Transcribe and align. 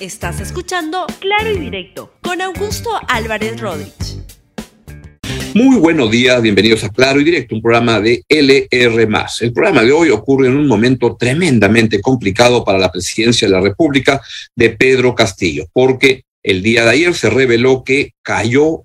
Estás 0.00 0.40
escuchando 0.40 1.06
Claro 1.18 1.50
y 1.50 1.58
Directo 1.58 2.12
con 2.22 2.40
Augusto 2.40 2.88
Álvarez 3.08 3.60
Rodríguez. 3.60 4.22
Muy 5.54 5.76
buenos 5.76 6.08
días, 6.12 6.40
bienvenidos 6.40 6.84
a 6.84 6.90
Claro 6.90 7.20
y 7.20 7.24
Directo, 7.24 7.56
un 7.56 7.62
programa 7.62 7.98
de 7.98 8.22
LR. 8.28 9.08
El 9.40 9.52
programa 9.52 9.82
de 9.82 9.90
hoy 9.90 10.10
ocurre 10.10 10.46
en 10.46 10.56
un 10.56 10.68
momento 10.68 11.16
tremendamente 11.16 12.00
complicado 12.00 12.64
para 12.64 12.78
la 12.78 12.92
presidencia 12.92 13.48
de 13.48 13.54
la 13.54 13.60
República 13.60 14.22
de 14.54 14.70
Pedro 14.70 15.16
Castillo, 15.16 15.66
porque 15.72 16.22
el 16.44 16.62
día 16.62 16.84
de 16.84 16.90
ayer 16.90 17.14
se 17.14 17.28
reveló 17.28 17.82
que 17.82 18.12
cayó 18.22 18.84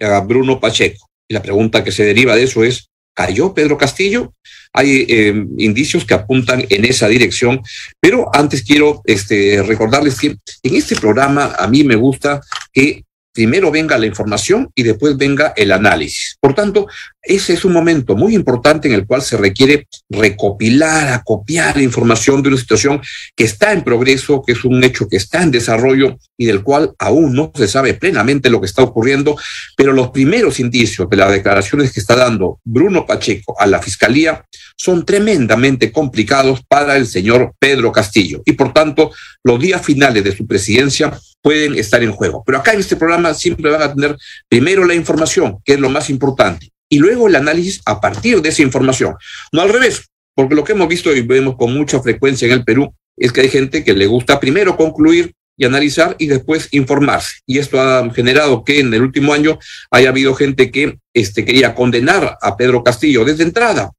a 0.00 0.20
Bruno 0.22 0.58
Pacheco. 0.58 1.06
Y 1.28 1.34
la 1.34 1.42
pregunta 1.42 1.84
que 1.84 1.92
se 1.92 2.04
deriva 2.04 2.34
de 2.34 2.42
eso 2.42 2.64
es, 2.64 2.88
¿cayó 3.26 3.52
Pedro 3.52 3.76
Castillo? 3.76 4.32
Hay 4.72 5.04
eh, 5.08 5.34
indicios 5.58 6.04
que 6.06 6.14
apuntan 6.14 6.64
en 6.68 6.84
esa 6.84 7.06
dirección, 7.06 7.60
pero 8.00 8.30
antes 8.32 8.62
quiero 8.62 9.02
este, 9.04 9.62
recordarles 9.62 10.18
que 10.18 10.36
en 10.62 10.74
este 10.74 10.96
programa 10.96 11.54
a 11.58 11.66
mí 11.66 11.84
me 11.84 11.96
gusta 11.96 12.40
que 12.72 13.04
primero 13.32 13.70
venga 13.70 13.98
la 13.98 14.06
información 14.06 14.70
y 14.74 14.82
después 14.82 15.16
venga 15.16 15.52
el 15.56 15.72
análisis. 15.72 16.36
Por 16.40 16.54
tanto, 16.54 16.86
ese 17.22 17.52
es 17.52 17.64
un 17.64 17.72
momento 17.72 18.16
muy 18.16 18.34
importante 18.34 18.88
en 18.88 18.94
el 18.94 19.06
cual 19.06 19.22
se 19.22 19.36
requiere 19.36 19.86
recopilar, 20.08 21.12
acopiar 21.12 21.80
información 21.80 22.42
de 22.42 22.48
una 22.48 22.58
situación 22.58 23.00
que 23.36 23.44
está 23.44 23.72
en 23.72 23.84
progreso, 23.84 24.42
que 24.42 24.52
es 24.52 24.64
un 24.64 24.82
hecho 24.82 25.06
que 25.08 25.16
está 25.16 25.42
en 25.42 25.50
desarrollo 25.50 26.18
y 26.38 26.46
del 26.46 26.62
cual 26.62 26.92
aún 26.98 27.34
no 27.34 27.52
se 27.54 27.68
sabe 27.68 27.94
plenamente 27.94 28.48
lo 28.48 28.60
que 28.60 28.66
está 28.66 28.82
ocurriendo, 28.82 29.36
pero 29.76 29.92
los 29.92 30.10
primeros 30.10 30.60
indicios 30.60 31.08
de 31.10 31.16
las 31.16 31.30
declaraciones 31.30 31.92
que 31.92 32.00
está 32.00 32.16
dando 32.16 32.58
Bruno 32.64 33.04
Pacheco 33.04 33.54
a 33.60 33.66
la 33.66 33.82
Fiscalía 33.82 34.44
son 34.76 35.04
tremendamente 35.04 35.92
complicados 35.92 36.62
para 36.66 36.96
el 36.96 37.06
señor 37.06 37.52
Pedro 37.58 37.92
Castillo 37.92 38.40
y 38.46 38.52
por 38.52 38.72
tanto 38.72 39.10
los 39.44 39.60
días 39.60 39.84
finales 39.84 40.24
de 40.24 40.34
su 40.34 40.46
presidencia 40.46 41.12
pueden 41.42 41.74
estar 41.76 42.02
en 42.02 42.12
juego. 42.12 42.42
Pero 42.44 42.58
acá 42.58 42.72
en 42.72 42.80
este 42.80 42.96
programa 42.96 43.34
siempre 43.34 43.70
van 43.70 43.82
a 43.82 43.94
tener 43.94 44.16
primero 44.48 44.84
la 44.84 44.94
información, 44.94 45.58
que 45.64 45.74
es 45.74 45.80
lo 45.80 45.90
más 45.90 46.10
importante, 46.10 46.70
y 46.88 46.98
luego 46.98 47.28
el 47.28 47.36
análisis 47.36 47.80
a 47.86 48.00
partir 48.00 48.42
de 48.42 48.48
esa 48.48 48.62
información. 48.62 49.14
No 49.52 49.62
al 49.62 49.68
revés, 49.68 50.08
porque 50.34 50.54
lo 50.54 50.64
que 50.64 50.72
hemos 50.72 50.88
visto 50.88 51.14
y 51.14 51.22
vemos 51.22 51.56
con 51.56 51.72
mucha 51.72 52.00
frecuencia 52.00 52.46
en 52.46 52.52
el 52.52 52.64
Perú 52.64 52.94
es 53.16 53.32
que 53.32 53.42
hay 53.42 53.48
gente 53.48 53.84
que 53.84 53.92
le 53.92 54.06
gusta 54.06 54.40
primero 54.40 54.76
concluir 54.76 55.32
y 55.56 55.66
analizar 55.66 56.16
y 56.18 56.26
después 56.26 56.68
informarse. 56.70 57.40
Y 57.46 57.58
esto 57.58 57.80
ha 57.80 58.10
generado 58.14 58.64
que 58.64 58.80
en 58.80 58.94
el 58.94 59.02
último 59.02 59.34
año 59.34 59.58
haya 59.90 60.08
habido 60.08 60.34
gente 60.34 60.70
que 60.70 60.98
este, 61.12 61.44
quería 61.44 61.74
condenar 61.74 62.38
a 62.40 62.56
Pedro 62.56 62.82
Castillo 62.82 63.24
desde 63.24 63.42
entrada 63.42 63.90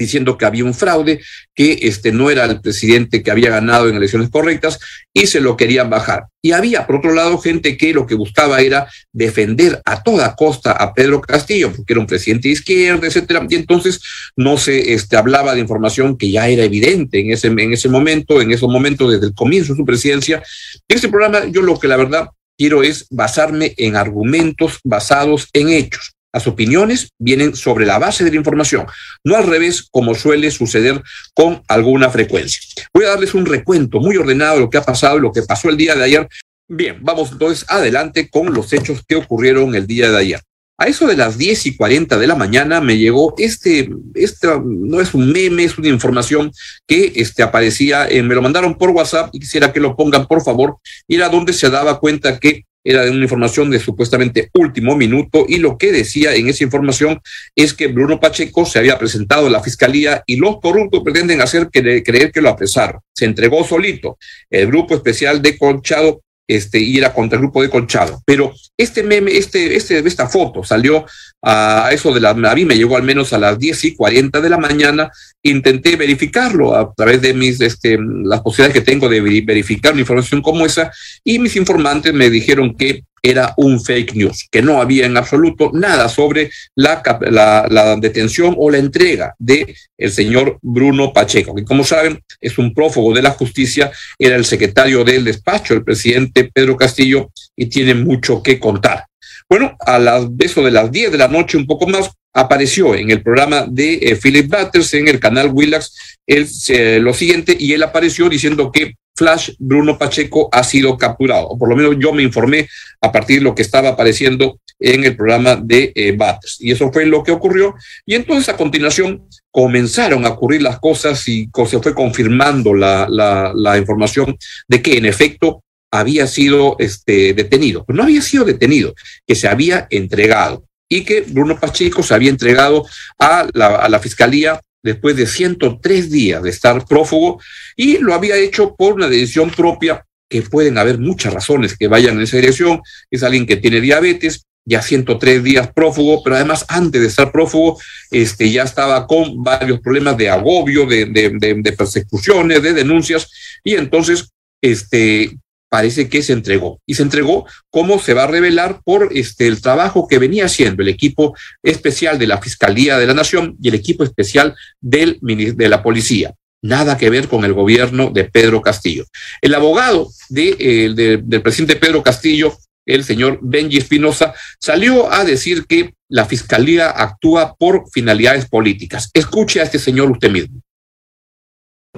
diciendo 0.00 0.38
que 0.38 0.46
había 0.46 0.64
un 0.64 0.72
fraude, 0.72 1.20
que 1.54 1.78
este 1.82 2.10
no 2.10 2.30
era 2.30 2.46
el 2.46 2.60
presidente 2.62 3.22
que 3.22 3.30
había 3.30 3.50
ganado 3.50 3.86
en 3.86 3.96
elecciones 3.96 4.30
correctas 4.30 4.78
y 5.12 5.26
se 5.26 5.40
lo 5.40 5.58
querían 5.58 5.90
bajar. 5.90 6.24
Y 6.42 6.52
había, 6.52 6.86
por 6.86 6.96
otro 6.96 7.12
lado, 7.12 7.36
gente 7.36 7.76
que 7.76 7.92
lo 7.92 8.06
que 8.06 8.14
buscaba 8.14 8.62
era 8.62 8.88
defender 9.12 9.82
a 9.84 10.02
toda 10.02 10.34
costa 10.34 10.72
a 10.72 10.94
Pedro 10.94 11.20
Castillo, 11.20 11.70
porque 11.70 11.92
era 11.92 12.00
un 12.00 12.06
presidente 12.06 12.48
de 12.48 12.54
izquierda, 12.54 13.06
etcétera. 13.06 13.46
Y 13.48 13.56
entonces 13.56 14.00
no 14.36 14.56
se 14.56 14.94
este, 14.94 15.18
hablaba 15.18 15.54
de 15.54 15.60
información 15.60 16.16
que 16.16 16.30
ya 16.30 16.48
era 16.48 16.64
evidente 16.64 17.20
en 17.20 17.32
ese, 17.32 17.48
en 17.48 17.72
ese 17.72 17.90
momento, 17.90 18.40
en 18.40 18.52
esos 18.52 18.70
momentos, 18.70 19.12
desde 19.12 19.26
el 19.26 19.34
comienzo 19.34 19.74
de 19.74 19.76
su 19.76 19.84
presidencia. 19.84 20.42
En 20.88 20.96
este 20.96 21.10
programa, 21.10 21.44
yo 21.44 21.60
lo 21.60 21.78
que 21.78 21.88
la 21.88 21.98
verdad 21.98 22.30
quiero 22.56 22.82
es 22.82 23.06
basarme 23.10 23.74
en 23.76 23.96
argumentos 23.96 24.80
basados 24.82 25.48
en 25.52 25.68
hechos. 25.68 26.14
Las 26.32 26.46
opiniones 26.46 27.10
vienen 27.18 27.56
sobre 27.56 27.86
la 27.86 27.98
base 27.98 28.22
de 28.24 28.30
la 28.30 28.36
información, 28.36 28.86
no 29.24 29.36
al 29.36 29.46
revés 29.46 29.88
como 29.90 30.14
suele 30.14 30.50
suceder 30.50 31.02
con 31.34 31.62
alguna 31.66 32.08
frecuencia. 32.08 32.60
Voy 32.94 33.04
a 33.04 33.08
darles 33.08 33.34
un 33.34 33.46
recuento 33.46 33.98
muy 33.98 34.16
ordenado 34.16 34.54
de 34.54 34.60
lo 34.60 34.70
que 34.70 34.78
ha 34.78 34.82
pasado 34.82 35.18
y 35.18 35.22
lo 35.22 35.32
que 35.32 35.42
pasó 35.42 35.68
el 35.68 35.76
día 35.76 35.96
de 35.96 36.04
ayer. 36.04 36.28
Bien, 36.68 36.98
vamos 37.00 37.32
entonces 37.32 37.64
adelante 37.68 38.28
con 38.30 38.54
los 38.54 38.72
hechos 38.72 39.02
que 39.06 39.16
ocurrieron 39.16 39.74
el 39.74 39.88
día 39.88 40.10
de 40.10 40.18
ayer. 40.18 40.40
A 40.78 40.86
eso 40.86 41.06
de 41.06 41.16
las 41.16 41.36
10 41.36 41.66
y 41.66 41.76
40 41.76 42.16
de 42.16 42.26
la 42.26 42.36
mañana 42.36 42.80
me 42.80 42.96
llegó 42.96 43.34
este, 43.36 43.90
esta 44.14 44.62
no 44.64 45.00
es 45.00 45.12
un 45.12 45.30
meme, 45.30 45.64
es 45.64 45.76
una 45.76 45.88
información 45.88 46.52
que 46.86 47.12
este, 47.16 47.42
aparecía, 47.42 48.08
me 48.10 48.34
lo 48.34 48.40
mandaron 48.40 48.78
por 48.78 48.88
WhatsApp 48.88 49.28
y 49.34 49.40
quisiera 49.40 49.74
que 49.74 49.80
lo 49.80 49.94
pongan 49.94 50.26
por 50.26 50.42
favor, 50.42 50.78
y 51.06 51.16
era 51.16 51.28
donde 51.28 51.52
se 51.52 51.68
daba 51.68 52.00
cuenta 52.00 52.38
que 52.38 52.64
era 52.84 53.04
de 53.04 53.10
una 53.10 53.22
información 53.22 53.70
de 53.70 53.78
supuestamente 53.78 54.50
último 54.54 54.96
minuto 54.96 55.44
y 55.48 55.58
lo 55.58 55.76
que 55.76 55.92
decía 55.92 56.34
en 56.34 56.48
esa 56.48 56.64
información 56.64 57.20
es 57.54 57.74
que 57.74 57.88
Bruno 57.88 58.20
Pacheco 58.20 58.64
se 58.64 58.78
había 58.78 58.98
presentado 58.98 59.46
a 59.46 59.50
la 59.50 59.62
fiscalía 59.62 60.22
y 60.26 60.36
los 60.36 60.60
corruptos 60.60 61.02
pretenden 61.04 61.40
hacer 61.40 61.68
creer 61.70 62.32
que 62.32 62.40
lo 62.40 62.48
apresaron. 62.48 63.00
Se 63.14 63.24
entregó 63.24 63.64
solito. 63.64 64.18
El 64.48 64.66
grupo 64.68 64.94
especial 64.94 65.42
de 65.42 65.58
Conchado 65.58 66.22
este, 66.50 66.80
y 66.80 66.98
era 66.98 67.14
contra 67.14 67.36
el 67.36 67.42
grupo 67.42 67.62
de 67.62 67.70
Colchado. 67.70 68.20
Pero 68.26 68.52
este 68.76 69.04
meme, 69.04 69.30
este, 69.36 69.76
este, 69.76 69.98
esta 69.98 70.28
foto 70.28 70.64
salió 70.64 71.06
a 71.42 71.90
eso 71.92 72.12
de 72.12 72.20
la, 72.20 72.30
a 72.30 72.54
mí 72.54 72.64
me 72.64 72.76
llegó 72.76 72.96
al 72.96 73.02
menos 73.02 73.32
a 73.32 73.38
las 73.38 73.58
10 73.58 73.84
y 73.84 73.94
40 73.94 74.40
de 74.40 74.50
la 74.50 74.58
mañana, 74.58 75.10
intenté 75.42 75.96
verificarlo 75.96 76.76
a 76.76 76.92
través 76.94 77.22
de 77.22 77.34
mis, 77.34 77.60
este, 77.60 77.98
las 77.98 78.42
posibilidades 78.42 78.74
que 78.74 78.90
tengo 78.90 79.08
de 79.08 79.20
verificar 79.20 79.92
una 79.92 80.02
información 80.02 80.42
como 80.42 80.66
esa, 80.66 80.92
y 81.24 81.38
mis 81.38 81.56
informantes 81.56 82.12
me 82.12 82.28
dijeron 82.28 82.74
que 82.76 83.04
era 83.22 83.52
un 83.56 83.82
fake 83.82 84.14
news, 84.14 84.48
que 84.50 84.62
no 84.62 84.80
había 84.80 85.06
en 85.06 85.16
absoluto 85.16 85.70
nada 85.74 86.08
sobre 86.08 86.50
la, 86.74 87.02
la, 87.30 87.96
detención 87.96 88.54
o 88.56 88.70
la 88.70 88.78
entrega 88.78 89.34
de 89.38 89.74
el 89.98 90.10
señor 90.10 90.58
Bruno 90.62 91.12
Pacheco, 91.12 91.54
que 91.54 91.64
como 91.64 91.84
saben 91.84 92.22
es 92.40 92.56
un 92.58 92.72
prófugo 92.72 93.14
de 93.14 93.22
la 93.22 93.30
justicia, 93.30 93.92
era 94.18 94.36
el 94.36 94.44
secretario 94.44 95.04
del 95.04 95.24
despacho 95.24 95.74
del 95.74 95.84
presidente 95.84 96.50
Pedro 96.52 96.76
Castillo 96.76 97.30
y 97.54 97.66
tiene 97.66 97.94
mucho 97.94 98.42
que 98.42 98.58
contar. 98.58 99.04
Bueno, 99.50 99.76
a 99.80 99.98
las, 99.98 100.28
eso 100.38 100.62
de 100.62 100.70
las 100.70 100.92
10 100.92 101.10
de 101.10 101.18
la 101.18 101.26
noche, 101.26 101.58
un 101.58 101.66
poco 101.66 101.88
más, 101.88 102.08
apareció 102.32 102.94
en 102.94 103.10
el 103.10 103.20
programa 103.20 103.66
de 103.68 103.94
eh, 103.94 104.16
Philip 104.16 104.48
Butters 104.48 104.94
en 104.94 105.08
el 105.08 105.18
canal 105.18 105.50
Willax 105.52 106.20
el, 106.24 107.02
lo 107.02 107.12
siguiente 107.12 107.56
y 107.58 107.72
él 107.72 107.82
apareció 107.82 108.28
diciendo 108.28 108.70
que 108.70 108.94
Flash 109.16 109.50
Bruno 109.58 109.98
Pacheco 109.98 110.48
ha 110.52 110.62
sido 110.62 110.96
capturado, 110.96 111.48
o 111.48 111.58
por 111.58 111.68
lo 111.68 111.74
menos 111.74 111.96
yo 111.98 112.12
me 112.12 112.22
informé 112.22 112.68
a 113.00 113.10
partir 113.10 113.40
de 113.40 113.44
lo 113.44 113.54
que 113.54 113.62
estaba 113.62 113.88
apareciendo 113.90 114.60
en 114.78 115.04
el 115.04 115.16
programa 115.16 115.56
de 115.56 115.92
eh, 115.96 116.12
Butters. 116.12 116.58
Y 116.60 116.70
eso 116.70 116.90
fue 116.92 117.04
lo 117.04 117.22
que 117.22 117.32
ocurrió. 117.32 117.74
Y 118.06 118.14
entonces 118.14 118.48
a 118.48 118.56
continuación 118.56 119.26
comenzaron 119.50 120.24
a 120.24 120.30
ocurrir 120.30 120.62
las 120.62 120.78
cosas 120.78 121.28
y 121.28 121.50
se 121.66 121.80
fue 121.80 121.92
confirmando 121.92 122.72
la, 122.72 123.06
la, 123.10 123.52
la 123.54 123.76
información 123.76 124.38
de 124.68 124.80
que 124.80 124.96
en 124.96 125.06
efecto 125.06 125.64
había 125.90 126.26
sido 126.26 126.76
este, 126.78 127.34
detenido. 127.34 127.84
no 127.88 128.02
había 128.02 128.22
sido 128.22 128.44
detenido, 128.44 128.94
que 129.26 129.34
se 129.34 129.48
había 129.48 129.86
entregado 129.90 130.64
y 130.88 131.04
que 131.04 131.22
Bruno 131.22 131.58
Pacheco 131.58 132.02
se 132.02 132.14
había 132.14 132.30
entregado 132.30 132.86
a 133.18 133.48
la, 133.52 133.76
a 133.76 133.88
la 133.88 134.00
fiscalía 134.00 134.60
después 134.82 135.16
de 135.16 135.26
103 135.26 136.10
días 136.10 136.42
de 136.42 136.50
estar 136.50 136.84
prófugo 136.86 137.40
y 137.76 137.98
lo 137.98 138.14
había 138.14 138.36
hecho 138.36 138.74
por 138.76 138.94
una 138.94 139.08
decisión 139.08 139.50
propia 139.50 140.04
que 140.28 140.42
pueden 140.42 140.78
haber 140.78 140.98
muchas 140.98 141.34
razones 141.34 141.76
que 141.76 141.88
vayan 141.88 142.16
en 142.16 142.22
esa 142.22 142.36
dirección. 142.36 142.80
Es 143.10 143.22
alguien 143.22 143.46
que 143.46 143.56
tiene 143.56 143.80
diabetes, 143.80 144.46
ya 144.64 144.80
103 144.80 145.42
días 145.42 145.72
prófugo, 145.72 146.22
pero 146.22 146.36
además 146.36 146.64
antes 146.68 147.00
de 147.00 147.08
estar 147.08 147.32
prófugo, 147.32 147.80
este, 148.10 148.50
ya 148.50 148.62
estaba 148.62 149.06
con 149.06 149.42
varios 149.42 149.80
problemas 149.80 150.16
de 150.16 150.30
agobio, 150.30 150.86
de, 150.86 151.06
de, 151.06 151.30
de, 151.30 151.54
de 151.56 151.72
persecuciones, 151.72 152.62
de 152.62 152.72
denuncias, 152.72 153.28
y 153.64 153.74
entonces 153.74 154.30
este, 154.62 155.36
parece 155.70 156.08
que 156.08 156.22
se 156.22 156.34
entregó. 156.34 156.82
Y 156.84 156.94
se 156.94 157.02
entregó 157.02 157.46
como 157.70 157.98
se 157.98 158.12
va 158.12 158.24
a 158.24 158.26
revelar 158.26 158.82
por 158.84 159.10
este, 159.14 159.46
el 159.46 159.62
trabajo 159.62 160.06
que 160.06 160.18
venía 160.18 160.44
haciendo 160.44 160.82
el 160.82 160.88
equipo 160.88 161.34
especial 161.62 162.18
de 162.18 162.26
la 162.26 162.38
Fiscalía 162.38 162.98
de 162.98 163.06
la 163.06 163.14
Nación 163.14 163.56
y 163.62 163.68
el 163.68 163.74
equipo 163.74 164.04
especial 164.04 164.54
del, 164.80 165.18
de 165.22 165.68
la 165.68 165.82
Policía. 165.82 166.34
Nada 166.62 166.98
que 166.98 167.08
ver 167.08 167.28
con 167.28 167.44
el 167.46 167.54
gobierno 167.54 168.10
de 168.10 168.24
Pedro 168.24 168.60
Castillo. 168.60 169.06
El 169.40 169.54
abogado 169.54 170.10
de, 170.28 171.22
del 171.24 171.42
presidente 171.42 171.76
Pedro 171.76 172.02
Castillo, 172.02 172.54
el 172.84 173.04
señor 173.04 173.38
Benji 173.40 173.78
Espinosa, 173.78 174.34
salió 174.58 175.10
a 175.10 175.24
decir 175.24 175.64
que 175.66 175.94
la 176.08 176.26
Fiscalía 176.26 176.90
actúa 176.90 177.54
por 177.54 177.84
finalidades 177.90 178.46
políticas. 178.46 179.08
Escuche 179.14 179.60
a 179.60 179.64
este 179.64 179.78
señor 179.78 180.10
usted 180.10 180.30
mismo 180.30 180.60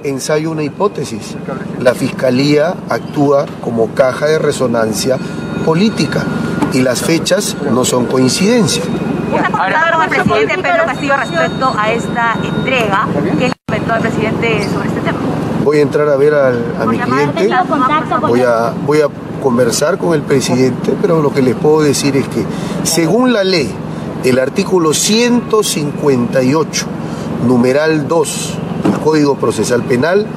ensayo 0.03 0.51
una 0.51 0.63
hipótesis. 0.63 1.37
La 1.83 1.95
Fiscalía 1.95 2.75
actúa 2.89 3.45
como 3.61 3.93
caja 3.93 4.27
de 4.27 4.39
resonancia 4.39 5.19
política 5.65 6.23
y 6.73 6.81
las 6.81 7.03
fechas 7.03 7.57
no 7.73 7.85
son 7.85 8.07
coincidencia. 8.07 8.85
Consulta 9.33 9.89
al 10.01 10.09
presidente 10.09 10.59
Pedro 10.59 10.85
Castillo 10.87 11.17
respecto 11.17 11.75
a 11.77 11.93
esta 11.93 12.35
entrega 12.41 13.09
que 13.37 13.53
comentó 13.67 13.95
el 13.97 14.01
presidente 14.01 14.69
sobre 14.73 14.89
este 14.89 15.01
tema. 15.01 15.19
Voy 15.65 15.79
a 15.79 15.81
entrar 15.83 16.09
a 16.09 16.17
ver 16.17 16.35
a 16.35 16.87
mi 16.87 16.99
cliente, 16.99 17.51
voy 18.29 18.43
a, 18.43 18.73
voy 18.87 19.01
a 19.01 19.09
conversar 19.43 19.99
con 19.99 20.15
el 20.15 20.23
presidente, 20.23 20.95
pero 21.03 21.21
lo 21.21 21.33
que 21.33 21.43
les 21.43 21.57
puedo 21.57 21.83
decir 21.83 22.17
es 22.17 22.29
que 22.29 22.45
según 22.85 23.33
la 23.33 23.43
ley, 23.43 23.69
el 24.23 24.39
artículo 24.39 24.95
158, 24.95 26.87
numeral 27.45 28.07
2, 28.07 28.59
Código 29.03 29.35
Procesal 29.35 29.83
Penal, 29.83 30.29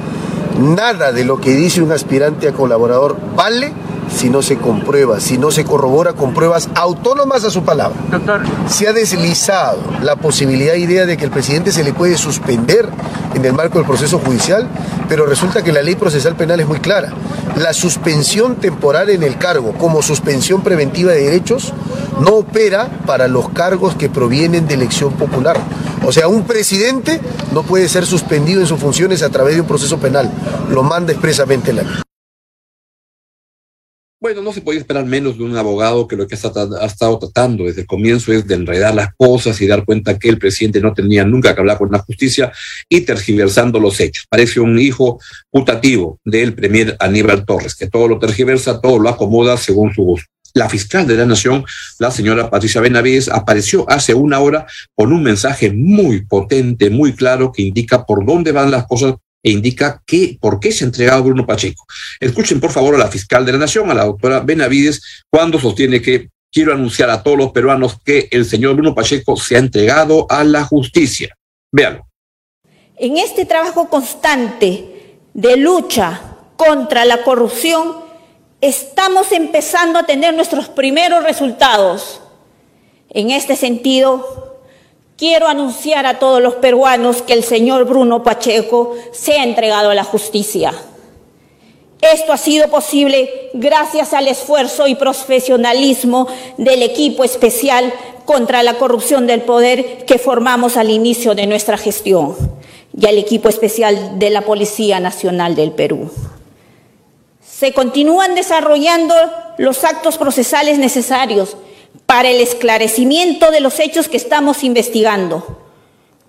Nada 0.58 1.12
de 1.12 1.24
lo 1.24 1.38
que 1.38 1.54
dice 1.54 1.82
un 1.82 1.92
aspirante 1.92 2.48
a 2.48 2.52
colaborador 2.52 3.16
vale 3.34 3.72
si 4.08 4.30
no 4.30 4.40
se 4.40 4.56
comprueba, 4.56 5.20
si 5.20 5.36
no 5.36 5.50
se 5.50 5.64
corrobora 5.64 6.12
con 6.12 6.32
pruebas 6.32 6.68
autónomas 6.74 7.44
a 7.44 7.50
su 7.50 7.64
palabra. 7.64 7.98
Doctor. 8.10 8.42
Se 8.68 8.88
ha 8.88 8.92
deslizado 8.92 9.78
la 10.02 10.16
posibilidad, 10.16 10.74
idea 10.74 11.06
de 11.06 11.16
que 11.16 11.24
el 11.24 11.30
presidente 11.30 11.72
se 11.72 11.84
le 11.84 11.92
puede 11.92 12.16
suspender 12.16 12.88
en 13.34 13.44
el 13.44 13.52
marco 13.52 13.78
del 13.78 13.86
proceso 13.86 14.18
judicial, 14.18 14.68
pero 15.08 15.26
resulta 15.26 15.62
que 15.62 15.72
la 15.72 15.82
ley 15.82 15.96
procesal 15.96 16.36
penal 16.36 16.60
es 16.60 16.68
muy 16.68 16.78
clara. 16.78 17.12
La 17.56 17.72
suspensión 17.72 18.56
temporal 18.56 19.10
en 19.10 19.22
el 19.22 19.38
cargo 19.38 19.72
como 19.74 20.02
suspensión 20.02 20.62
preventiva 20.62 21.12
de 21.12 21.24
derechos 21.24 21.72
no 22.20 22.36
opera 22.36 22.88
para 23.06 23.28
los 23.28 23.50
cargos 23.50 23.94
que 23.94 24.08
provienen 24.08 24.66
de 24.66 24.74
elección 24.74 25.12
popular. 25.12 25.58
O 26.06 26.12
sea, 26.12 26.28
un 26.28 26.46
presidente 26.46 27.20
no 27.52 27.64
puede 27.64 27.88
ser 27.88 28.06
suspendido 28.06 28.60
en 28.60 28.68
sus 28.68 28.78
funciones 28.78 29.24
a 29.24 29.28
través 29.28 29.56
de 29.56 29.62
un 29.62 29.66
proceso 29.66 29.98
penal. 29.98 30.30
Lo 30.70 30.84
manda 30.84 31.12
expresamente 31.12 31.72
la 31.72 31.82
ley. 31.82 31.92
Bueno, 34.20 34.40
no 34.40 34.52
se 34.52 34.60
podía 34.60 34.78
esperar 34.78 35.04
menos 35.04 35.36
de 35.36 35.42
un 35.42 35.56
abogado 35.56 36.06
que 36.06 36.14
lo 36.14 36.28
que 36.28 36.36
ha 36.36 36.86
estado 36.86 37.18
tratando 37.18 37.64
desde 37.64 37.80
el 37.80 37.86
comienzo 37.88 38.32
es 38.32 38.46
de 38.46 38.54
enredar 38.54 38.94
las 38.94 39.08
cosas 39.16 39.60
y 39.60 39.66
dar 39.66 39.84
cuenta 39.84 40.16
que 40.16 40.28
el 40.28 40.38
presidente 40.38 40.80
no 40.80 40.94
tenía 40.94 41.24
nunca 41.24 41.52
que 41.54 41.60
hablar 41.60 41.76
con 41.76 41.90
la 41.90 41.98
justicia 41.98 42.52
y 42.88 43.00
tergiversando 43.00 43.80
los 43.80 43.98
hechos. 43.98 44.26
Parece 44.30 44.60
un 44.60 44.78
hijo 44.78 45.18
putativo 45.50 46.20
del 46.24 46.54
premier 46.54 46.96
Aníbal 47.00 47.44
Torres, 47.44 47.74
que 47.74 47.88
todo 47.88 48.06
lo 48.06 48.20
tergiversa, 48.20 48.80
todo 48.80 49.00
lo 49.00 49.08
acomoda 49.08 49.56
según 49.56 49.92
su 49.92 50.02
gusto. 50.02 50.35
La 50.56 50.70
fiscal 50.70 51.06
de 51.06 51.16
la 51.16 51.26
Nación, 51.26 51.66
la 51.98 52.10
señora 52.10 52.48
Patricia 52.48 52.80
Benavides, 52.80 53.28
apareció 53.28 53.84
hace 53.90 54.14
una 54.14 54.40
hora 54.40 54.66
con 54.94 55.12
un 55.12 55.22
mensaje 55.22 55.70
muy 55.70 56.24
potente, 56.24 56.88
muy 56.88 57.12
claro, 57.12 57.52
que 57.52 57.60
indica 57.60 58.06
por 58.06 58.24
dónde 58.24 58.52
van 58.52 58.70
las 58.70 58.86
cosas 58.86 59.16
e 59.42 59.50
indica 59.50 60.02
que, 60.06 60.38
por 60.40 60.58
qué 60.58 60.72
se 60.72 60.84
ha 60.84 60.86
entregado 60.86 61.24
Bruno 61.24 61.44
Pacheco. 61.44 61.84
Escuchen, 62.18 62.58
por 62.58 62.70
favor, 62.70 62.94
a 62.94 62.98
la 62.98 63.08
fiscal 63.08 63.44
de 63.44 63.52
la 63.52 63.58
Nación, 63.58 63.90
a 63.90 63.94
la 63.94 64.06
doctora 64.06 64.40
Benavides, 64.40 65.02
cuando 65.30 65.60
sostiene 65.60 66.00
que 66.00 66.30
quiero 66.50 66.72
anunciar 66.72 67.10
a 67.10 67.22
todos 67.22 67.36
los 67.36 67.52
peruanos 67.52 68.00
que 68.02 68.26
el 68.30 68.46
señor 68.46 68.76
Bruno 68.76 68.94
Pacheco 68.94 69.36
se 69.36 69.56
ha 69.56 69.58
entregado 69.58 70.26
a 70.30 70.42
la 70.42 70.64
justicia. 70.64 71.36
Véanlo. 71.70 72.08
En 72.96 73.18
este 73.18 73.44
trabajo 73.44 73.90
constante 73.90 75.18
de 75.34 75.56
lucha 75.58 76.18
contra 76.56 77.04
la 77.04 77.22
corrupción, 77.22 78.05
estamos 78.66 79.32
empezando 79.32 79.98
a 79.98 80.06
tener 80.06 80.34
nuestros 80.34 80.68
primeros 80.68 81.22
resultados. 81.22 82.20
En 83.10 83.30
este 83.30 83.56
sentido, 83.56 84.46
Quiero 85.16 85.48
anunciar 85.48 86.04
a 86.04 86.18
todos 86.18 86.42
los 86.42 86.56
peruanos 86.56 87.22
que 87.22 87.32
el 87.32 87.42
señor 87.42 87.86
Bruno 87.86 88.22
Pacheco 88.22 88.94
se 89.12 89.38
ha 89.38 89.44
entregado 89.44 89.88
a 89.88 89.94
la 89.94 90.04
justicia. 90.04 90.74
Esto 92.02 92.34
ha 92.34 92.36
sido 92.36 92.68
posible 92.68 93.50
gracias 93.54 94.12
al 94.12 94.28
esfuerzo 94.28 94.86
y 94.86 94.94
profesionalismo 94.94 96.28
del 96.58 96.82
equipo 96.82 97.24
especial 97.24 97.94
contra 98.26 98.62
la 98.62 98.74
corrupción 98.74 99.26
del 99.26 99.40
poder 99.40 100.04
que 100.04 100.18
formamos 100.18 100.76
al 100.76 100.90
inicio 100.90 101.34
de 101.34 101.46
nuestra 101.46 101.78
gestión 101.78 102.36
y 102.94 103.06
al 103.06 103.16
equipo 103.16 103.48
especial 103.48 104.18
de 104.18 104.28
la 104.28 104.42
Policía 104.42 105.00
Nacional 105.00 105.54
del 105.54 105.70
Perú. 105.70 106.10
Se 107.58 107.72
continúan 107.72 108.34
desarrollando 108.34 109.14
los 109.56 109.82
actos 109.84 110.18
procesales 110.18 110.78
necesarios 110.78 111.56
para 112.04 112.28
el 112.28 112.42
esclarecimiento 112.42 113.50
de 113.50 113.60
los 113.60 113.80
hechos 113.80 114.08
que 114.08 114.18
estamos 114.18 114.62
investigando. 114.62 115.62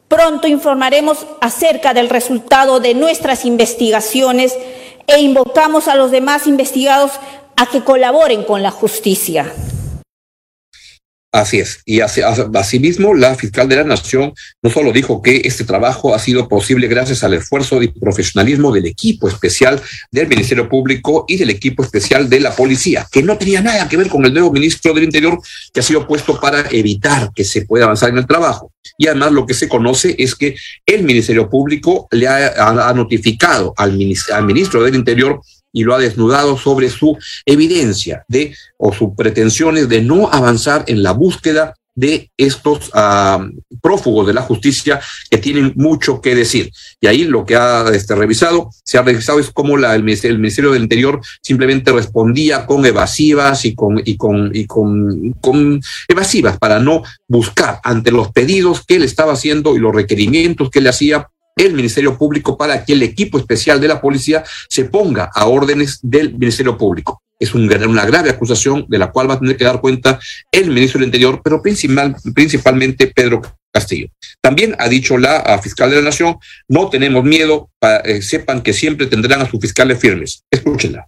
Pronto 0.08 0.48
informaremos 0.48 1.26
acerca 1.42 1.94
del 1.94 2.08
resultado 2.08 2.80
de 2.80 2.94
nuestras 2.94 3.44
investigaciones 3.44 4.58
e 5.06 5.20
invocamos 5.20 5.90
a 5.90 5.96
los 5.96 6.12
demás 6.12 6.48
investigados 6.48 7.12
a 7.58 7.66
que 7.66 7.84
colaboren 7.84 8.46
con 8.46 8.64
la 8.64 8.72
justicia. 8.72 9.52
Así 11.38 11.60
es. 11.60 11.82
Y 11.86 12.00
asimismo, 12.00 13.14
la 13.14 13.36
fiscal 13.36 13.70
de 13.70 13.76
la 13.76 13.84
Nación 13.84 14.34
no 14.64 14.72
solo 14.72 14.92
dijo 14.92 15.22
que 15.22 15.42
este 15.46 15.66
trabajo 15.66 16.16
ha 16.16 16.20
sido 16.20 16.48
posible 16.48 16.88
gracias 16.88 17.24
al 17.24 17.36
esfuerzo 17.36 17.80
y 17.84 17.90
profesionalismo 17.90 18.72
del 18.72 18.88
equipo 18.88 19.28
especial 19.28 19.80
del 20.12 20.28
Ministerio 20.28 20.68
Público 20.68 21.26
y 21.28 21.38
del 21.38 21.52
equipo 21.52 21.84
especial 21.84 22.28
de 22.28 22.40
la 22.40 22.56
Policía, 22.56 23.06
que 23.12 23.22
no 23.22 23.38
tenía 23.38 23.62
nada 23.62 23.88
que 23.88 23.98
ver 23.98 24.10
con 24.10 24.26
el 24.26 24.34
nuevo 24.34 24.52
ministro 24.52 24.96
del 24.96 25.04
Interior 25.04 25.40
que 25.72 25.80
ha 25.80 25.84
sido 25.84 26.08
puesto 26.08 26.40
para 26.40 26.68
evitar 26.72 27.32
que 27.36 27.44
se 27.44 27.68
pueda 27.68 27.86
avanzar 27.86 28.10
en 28.10 28.18
el 28.18 28.26
trabajo. 28.26 28.72
Y 28.98 29.06
además 29.06 29.32
lo 29.32 29.46
que 29.46 29.54
se 29.54 29.70
conoce 29.70 30.16
es 30.18 30.34
que 30.34 30.56
el 30.88 31.04
Ministerio 31.04 31.52
Público 31.52 32.08
le 32.10 32.28
ha, 32.28 32.94
notificado 32.96 33.76
al 33.78 33.94
ministro 33.94 34.82
del 34.82 34.96
Interior 34.96 35.40
y 35.78 35.84
lo 35.84 35.94
ha 35.94 36.00
desnudado 36.00 36.58
sobre 36.58 36.90
su 36.90 37.16
evidencia 37.46 38.26
de 38.28 38.56
o 38.78 38.92
sus 38.92 39.10
pretensiones 39.16 39.88
de 39.88 40.02
no 40.02 40.28
avanzar 40.28 40.84
en 40.88 41.04
la 41.04 41.12
búsqueda 41.12 41.76
de 41.94 42.32
estos 42.36 42.90
uh, 42.96 43.44
prófugos 43.80 44.26
de 44.26 44.34
la 44.34 44.42
justicia 44.42 45.00
que 45.30 45.38
tienen 45.38 45.74
mucho 45.76 46.20
que 46.20 46.34
decir. 46.34 46.72
Y 47.00 47.06
ahí 47.06 47.26
lo 47.26 47.46
que 47.46 47.56
ha 47.56 47.86
este, 47.94 48.16
revisado, 48.16 48.70
se 48.84 48.98
ha 48.98 49.04
revisado 49.04 49.40
es 49.40 49.52
cómo 49.52 49.78
la, 49.78 49.94
el, 49.94 50.04
Ministerio, 50.04 50.34
el, 50.36 50.42
Ministerio, 50.42 50.72
del 50.72 50.84
Interior 50.84 51.22
simplemente 51.42 51.92
respondía 51.92 52.66
con 52.66 52.84
evasivas 52.84 53.66
y 53.66 53.76
con, 53.76 54.02
y 54.04 54.18
con, 54.18 54.56
y 54.56 54.66
con, 54.66 55.34
con 55.42 55.80
evasivas 56.08 56.58
para 56.58 56.80
no 56.80 57.04
buscar 57.28 57.80
ante 57.84 58.12
los 58.12 58.32
pedidos 58.32 58.84
que 58.84 58.96
él 58.96 59.04
estaba 59.04 59.34
haciendo 59.34 59.76
y 59.76 59.80
los 59.80 59.94
requerimientos 59.94 60.72
que 60.72 60.80
él 60.80 60.88
hacía 60.88 61.28
el 61.58 61.74
Ministerio 61.74 62.18
Público 62.18 62.58
para 62.58 62.86
que 62.86 62.94
el 62.94 63.04
equipo 63.04 63.38
especial 63.38 63.82
de 63.82 63.88
la 63.88 64.00
policía 64.00 64.44
se 64.70 64.86
ponga 64.86 65.30
a 65.34 65.48
órdenes 65.48 66.00
del 66.02 66.34
Ministerio 66.34 66.78
Público. 66.78 67.22
Es 67.40 67.54
una 67.54 68.06
grave 68.06 68.30
acusación 68.30 68.86
de 68.88 68.98
la 68.98 69.12
cual 69.12 69.30
va 69.30 69.36
a 69.36 69.40
tener 69.40 69.58
que 69.58 69.64
dar 69.64 69.80
cuenta 69.80 70.20
el 70.52 70.72
ministro 70.72 71.00
del 71.00 71.08
Interior, 71.08 71.42
pero 71.44 71.62
principal, 71.62 72.16
principalmente 72.34 73.08
Pedro 73.08 73.42
Castillo. 73.72 74.08
También 74.42 74.76
ha 74.80 74.88
dicho 74.88 75.18
la 75.18 75.60
fiscal 75.62 75.90
de 75.90 75.98
la 75.98 76.02
Nación, 76.04 76.38
no 76.68 76.90
tenemos 76.90 77.24
miedo, 77.24 77.70
eh, 78.06 78.22
sepan 78.22 78.62
que 78.62 78.74
siempre 78.74 79.06
tendrán 79.06 79.42
a 79.42 79.50
sus 79.50 79.60
fiscales 79.60 80.00
firmes. 80.00 80.44
Escúchenla. 80.50 81.08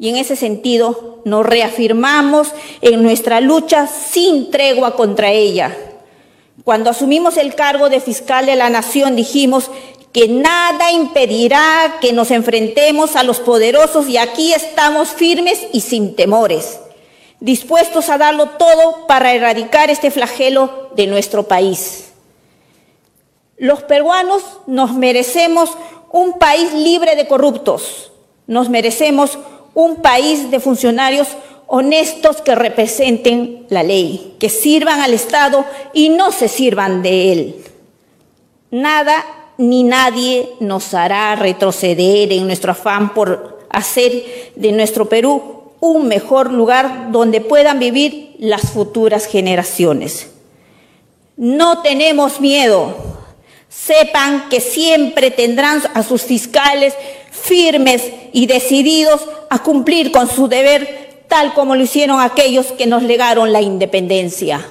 Y 0.00 0.08
en 0.08 0.16
ese 0.16 0.36
sentido 0.36 1.22
nos 1.24 1.44
reafirmamos 1.44 2.52
en 2.82 3.02
nuestra 3.02 3.40
lucha 3.40 3.86
sin 3.86 4.50
tregua 4.50 4.96
contra 4.96 5.30
ella 5.30 5.76
cuando 6.64 6.90
asumimos 6.90 7.36
el 7.36 7.54
cargo 7.54 7.88
de 7.88 8.00
fiscal 8.00 8.46
de 8.46 8.56
la 8.56 8.70
nación 8.70 9.16
dijimos 9.16 9.70
que 10.12 10.28
nada 10.28 10.90
impedirá 10.90 11.98
que 12.00 12.12
nos 12.12 12.30
enfrentemos 12.30 13.14
a 13.16 13.22
los 13.22 13.40
poderosos 13.40 14.08
y 14.08 14.16
aquí 14.16 14.52
estamos 14.52 15.10
firmes 15.10 15.66
y 15.72 15.80
sin 15.80 16.16
temores, 16.16 16.80
dispuestos 17.40 18.08
a 18.08 18.18
darlo 18.18 18.50
todo 18.50 19.06
para 19.06 19.34
erradicar 19.34 19.90
este 19.90 20.10
flagelo 20.10 20.90
de 20.96 21.06
nuestro 21.06 21.44
país. 21.44 22.12
Los 23.56 23.82
peruanos 23.82 24.42
nos 24.66 24.94
merecemos 24.94 25.70
un 26.10 26.38
país 26.38 26.72
libre 26.72 27.16
de 27.16 27.28
corruptos, 27.28 28.12
nos 28.46 28.68
merecemos 28.68 29.38
un 29.74 29.96
país 29.96 30.50
de 30.50 30.58
funcionarios 30.58 31.28
honestos 31.68 32.40
que 32.40 32.54
representen 32.54 33.66
la 33.68 33.82
ley, 33.82 34.34
que 34.40 34.48
sirvan 34.48 35.00
al 35.00 35.12
Estado 35.12 35.64
y 35.92 36.08
no 36.08 36.32
se 36.32 36.48
sirvan 36.48 37.02
de 37.02 37.32
él. 37.32 37.64
Nada 38.70 39.24
ni 39.58 39.82
nadie 39.82 40.48
nos 40.60 40.94
hará 40.94 41.36
retroceder 41.36 42.32
en 42.32 42.46
nuestro 42.46 42.72
afán 42.72 43.12
por 43.12 43.66
hacer 43.70 44.52
de 44.56 44.72
nuestro 44.72 45.08
Perú 45.08 45.72
un 45.80 46.08
mejor 46.08 46.52
lugar 46.52 47.12
donde 47.12 47.40
puedan 47.40 47.78
vivir 47.78 48.34
las 48.38 48.62
futuras 48.62 49.26
generaciones. 49.26 50.30
No 51.36 51.82
tenemos 51.82 52.40
miedo. 52.40 52.96
Sepan 53.68 54.48
que 54.48 54.60
siempre 54.60 55.30
tendrán 55.30 55.82
a 55.92 56.02
sus 56.02 56.22
fiscales 56.22 56.94
firmes 57.30 58.02
y 58.32 58.46
decididos 58.46 59.20
a 59.50 59.62
cumplir 59.62 60.10
con 60.10 60.28
su 60.28 60.48
deber 60.48 61.07
tal 61.28 61.54
como 61.54 61.76
lo 61.76 61.82
hicieron 61.82 62.20
aquellos 62.20 62.66
que 62.72 62.86
nos 62.86 63.02
legaron 63.02 63.52
la 63.52 63.60
independencia. 63.60 64.66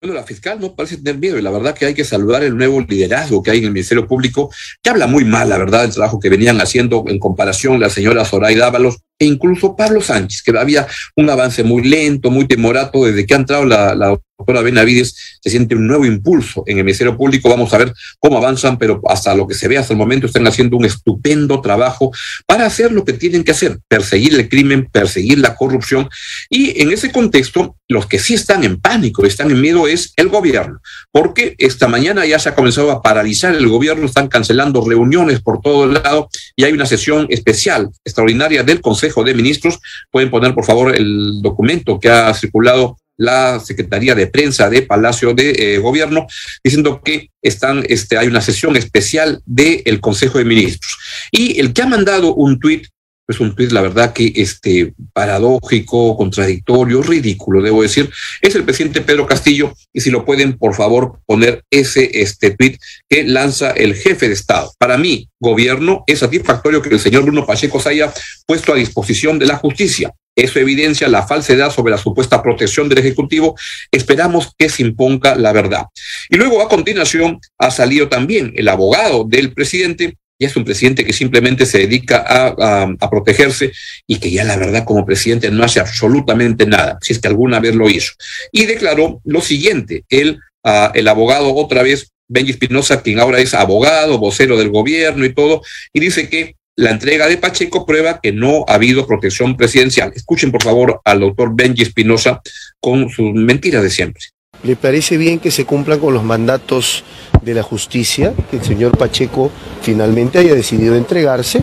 Bueno, 0.00 0.16
la 0.16 0.24
fiscal 0.24 0.58
no 0.60 0.74
parece 0.74 0.96
tener 0.96 1.18
miedo 1.18 1.38
y 1.38 1.42
la 1.42 1.52
verdad 1.52 1.76
que 1.76 1.86
hay 1.86 1.94
que 1.94 2.04
saludar 2.04 2.42
el 2.42 2.56
nuevo 2.56 2.80
liderazgo 2.80 3.40
que 3.40 3.52
hay 3.52 3.58
en 3.58 3.66
el 3.66 3.70
Ministerio 3.70 4.08
Público, 4.08 4.50
que 4.82 4.90
habla 4.90 5.06
muy 5.06 5.24
mal, 5.24 5.48
la 5.48 5.58
verdad, 5.58 5.82
del 5.82 5.92
trabajo 5.92 6.18
que 6.18 6.28
venían 6.28 6.60
haciendo 6.60 7.04
en 7.06 7.20
comparación 7.20 7.78
la 7.78 7.88
señora 7.88 8.24
Zoraida 8.24 8.66
Ábalos 8.66 8.98
e 9.16 9.26
incluso 9.26 9.76
Pablo 9.76 10.00
Sánchez, 10.00 10.42
que 10.42 10.58
había 10.58 10.88
un 11.14 11.30
avance 11.30 11.62
muy 11.62 11.84
lento, 11.84 12.32
muy 12.32 12.48
timorato 12.48 13.04
desde 13.04 13.24
que 13.24 13.34
ha 13.34 13.36
entrado 13.36 13.64
la 13.64 14.18
doctora 14.38 14.62
Benavides, 14.62 15.38
se 15.40 15.50
siente 15.50 15.74
un 15.74 15.86
nuevo 15.86 16.04
impulso 16.04 16.64
en 16.66 16.78
el 16.78 16.84
Ministerio 16.84 17.16
Público. 17.16 17.48
Vamos 17.48 17.72
a 17.72 17.78
ver 17.78 17.92
cómo 18.18 18.38
avanzan, 18.38 18.78
pero 18.78 19.00
hasta 19.08 19.34
lo 19.34 19.46
que 19.46 19.54
se 19.54 19.68
ve 19.68 19.78
hasta 19.78 19.92
el 19.92 19.98
momento 19.98 20.26
están 20.26 20.46
haciendo 20.46 20.76
un 20.76 20.84
estupendo 20.84 21.60
trabajo 21.60 22.10
para 22.46 22.66
hacer 22.66 22.92
lo 22.92 23.04
que 23.04 23.12
tienen 23.12 23.44
que 23.44 23.52
hacer, 23.52 23.78
perseguir 23.88 24.34
el 24.34 24.48
crimen, 24.48 24.88
perseguir 24.90 25.38
la 25.38 25.54
corrupción. 25.54 26.08
Y 26.50 26.80
en 26.80 26.92
ese 26.92 27.12
contexto, 27.12 27.76
los 27.88 28.06
que 28.06 28.18
sí 28.18 28.34
están 28.34 28.64
en 28.64 28.80
pánico, 28.80 29.24
están 29.24 29.50
en 29.50 29.60
miedo, 29.60 29.86
es 29.86 30.12
el 30.16 30.28
gobierno, 30.28 30.80
porque 31.10 31.54
esta 31.58 31.88
mañana 31.88 32.24
ya 32.26 32.38
se 32.38 32.48
ha 32.48 32.54
comenzado 32.54 32.90
a 32.90 33.02
paralizar 33.02 33.54
el 33.54 33.68
gobierno, 33.68 34.06
están 34.06 34.28
cancelando 34.28 34.84
reuniones 34.86 35.40
por 35.40 35.60
todo 35.60 35.84
el 35.84 35.94
lado 35.94 36.28
y 36.56 36.64
hay 36.64 36.72
una 36.72 36.86
sesión 36.86 37.26
especial, 37.30 37.90
extraordinaria 38.04 38.62
del 38.62 38.80
Consejo 38.80 39.24
de 39.24 39.34
Ministros. 39.34 39.78
Pueden 40.10 40.30
poner, 40.30 40.54
por 40.54 40.64
favor, 40.64 40.96
el 40.96 41.40
documento 41.42 42.00
que 42.00 42.08
ha 42.08 42.32
circulado 42.34 42.96
la 43.22 43.60
Secretaría 43.60 44.14
de 44.14 44.26
Prensa 44.26 44.68
de 44.68 44.82
Palacio 44.82 45.32
de 45.32 45.50
eh, 45.50 45.78
Gobierno, 45.78 46.26
diciendo 46.62 47.00
que 47.02 47.30
están, 47.40 47.84
este, 47.88 48.18
hay 48.18 48.26
una 48.26 48.40
sesión 48.40 48.76
especial 48.76 49.40
del 49.46 50.00
Consejo 50.00 50.38
de 50.38 50.44
Ministros. 50.44 50.98
Y 51.30 51.60
el 51.60 51.72
que 51.72 51.82
ha 51.82 51.86
mandado 51.86 52.34
un 52.34 52.58
tuit, 52.58 52.86
es 53.28 53.38
un 53.38 53.54
tuit, 53.54 53.70
la 53.70 53.80
verdad, 53.80 54.12
que 54.12 54.32
este, 54.34 54.92
paradójico, 55.12 56.16
contradictorio, 56.16 57.00
ridículo, 57.00 57.62
debo 57.62 57.82
decir, 57.82 58.10
es 58.40 58.56
el 58.56 58.64
presidente 58.64 59.00
Pedro 59.00 59.26
Castillo. 59.26 59.72
Y 59.92 60.00
si 60.00 60.10
lo 60.10 60.24
pueden, 60.24 60.58
por 60.58 60.74
favor, 60.74 61.20
poner 61.24 61.62
ese 61.70 62.10
este, 62.20 62.50
tuit 62.50 62.80
que 63.08 63.22
lanza 63.22 63.70
el 63.70 63.94
jefe 63.94 64.26
de 64.26 64.34
Estado. 64.34 64.72
Para 64.78 64.98
mí, 64.98 65.28
gobierno, 65.40 66.02
es 66.08 66.18
satisfactorio 66.18 66.82
que 66.82 66.90
el 66.90 66.98
señor 66.98 67.22
Bruno 67.22 67.46
Pacheco 67.46 67.80
se 67.80 67.90
haya 67.90 68.12
puesto 68.46 68.72
a 68.72 68.76
disposición 68.76 69.38
de 69.38 69.46
la 69.46 69.56
justicia 69.56 70.12
eso 70.34 70.58
evidencia 70.58 71.08
la 71.08 71.26
falsedad 71.26 71.70
sobre 71.70 71.92
la 71.92 71.98
supuesta 71.98 72.42
protección 72.42 72.88
del 72.88 72.98
Ejecutivo. 72.98 73.56
Esperamos 73.90 74.52
que 74.56 74.68
se 74.68 74.82
imponga 74.82 75.34
la 75.34 75.52
verdad. 75.52 75.86
Y 76.30 76.36
luego, 76.36 76.62
a 76.62 76.68
continuación, 76.68 77.38
ha 77.58 77.70
salido 77.70 78.08
también 78.08 78.52
el 78.56 78.68
abogado 78.68 79.24
del 79.24 79.52
presidente, 79.52 80.16
y 80.38 80.44
es 80.44 80.56
un 80.56 80.64
presidente 80.64 81.04
que 81.04 81.12
simplemente 81.12 81.66
se 81.66 81.78
dedica 81.78 82.24
a, 82.26 83.10
protegerse 83.10 83.72
y 84.06 84.18
que 84.18 84.30
ya 84.30 84.44
la 84.44 84.56
verdad 84.56 84.84
como 84.84 85.06
presidente 85.06 85.50
no 85.50 85.62
hace 85.62 85.80
absolutamente 85.80 86.66
nada, 86.66 86.98
si 87.00 87.12
es 87.12 87.18
que 87.18 87.28
alguna 87.28 87.60
vez 87.60 87.74
lo 87.74 87.88
hizo. 87.88 88.12
Y 88.50 88.64
declaró 88.64 89.20
lo 89.24 89.40
siguiente, 89.40 90.04
él, 90.08 90.40
ah, 90.64 90.90
el 90.94 91.06
abogado 91.08 91.54
otra 91.54 91.82
vez, 91.82 92.10
Benji 92.28 92.52
Espinosa, 92.52 93.02
quien 93.02 93.20
ahora 93.20 93.38
es 93.38 93.52
abogado, 93.52 94.18
vocero 94.18 94.56
del 94.56 94.70
gobierno 94.70 95.24
y 95.26 95.34
todo, 95.34 95.62
y 95.92 96.00
dice 96.00 96.28
que 96.28 96.56
la 96.82 96.90
entrega 96.90 97.28
de 97.28 97.36
Pacheco 97.38 97.86
prueba 97.86 98.18
que 98.20 98.32
no 98.32 98.64
ha 98.66 98.74
habido 98.74 99.06
protección 99.06 99.56
presidencial. 99.56 100.12
Escuchen, 100.16 100.50
por 100.50 100.64
favor, 100.64 101.00
al 101.04 101.20
doctor 101.20 101.52
Benji 101.54 101.82
Espinosa 101.82 102.42
con 102.80 103.08
sus 103.08 103.32
mentiras 103.32 103.84
de 103.84 103.90
siempre. 103.90 104.24
¿Le 104.64 104.74
parece 104.74 105.16
bien 105.16 105.38
que 105.38 105.52
se 105.52 105.64
cumplan 105.64 106.00
con 106.00 106.12
los 106.12 106.24
mandatos 106.24 107.04
de 107.40 107.54
la 107.54 107.62
justicia, 107.62 108.34
que 108.50 108.56
el 108.56 108.64
señor 108.64 108.98
Pacheco 108.98 109.52
finalmente 109.80 110.40
haya 110.40 110.56
decidido 110.56 110.96
entregarse 110.96 111.62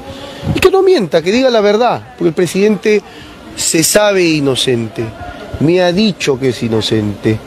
y 0.56 0.60
que 0.62 0.72
no 0.72 0.82
mienta, 0.84 1.22
que 1.22 1.34
diga 1.34 1.50
la 1.50 1.60
verdad? 1.60 2.16
Porque 2.18 2.30
el 2.30 2.34
presidente 2.34 3.02
se 3.58 3.84
sabe 3.84 4.24
inocente, 4.24 5.04
me 5.60 5.82
ha 5.82 5.92
dicho 5.92 6.40
que 6.40 6.50
es 6.50 6.64
inocente 6.64 7.38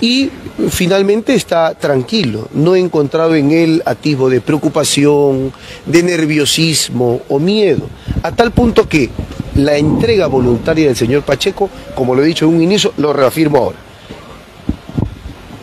y 0.00 0.30
finalmente 0.70 1.34
está 1.34 1.74
tranquilo. 1.74 2.48
No 2.52 2.74
he 2.74 2.80
encontrado 2.80 3.34
en 3.34 3.52
él 3.52 3.82
atisbo 3.86 4.28
de 4.28 4.40
preocupación, 4.40 5.52
de 5.86 6.02
nerviosismo 6.02 7.22
o 7.28 7.38
miedo, 7.38 7.88
a 8.22 8.32
tal 8.32 8.52
punto 8.52 8.88
que 8.88 9.10
la 9.54 9.76
entrega 9.76 10.26
voluntaria 10.26 10.86
del 10.86 10.96
señor 10.96 11.22
Pacheco, 11.22 11.70
como 11.94 12.14
lo 12.14 12.22
he 12.22 12.26
dicho 12.26 12.46
en 12.46 12.54
un 12.54 12.62
inicio, 12.62 12.92
lo 12.96 13.12
reafirmo 13.12 13.58
ahora. 13.58 13.78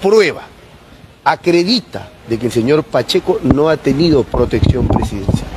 Prueba, 0.01 0.43
acredita 1.23 2.09
de 2.29 2.37
que 2.37 2.47
el 2.47 2.51
señor 2.51 2.83
Pacheco 2.83 3.39
no 3.43 3.69
ha 3.69 3.77
tenido 3.77 4.23
protección 4.23 4.87
presidencial. 4.87 5.55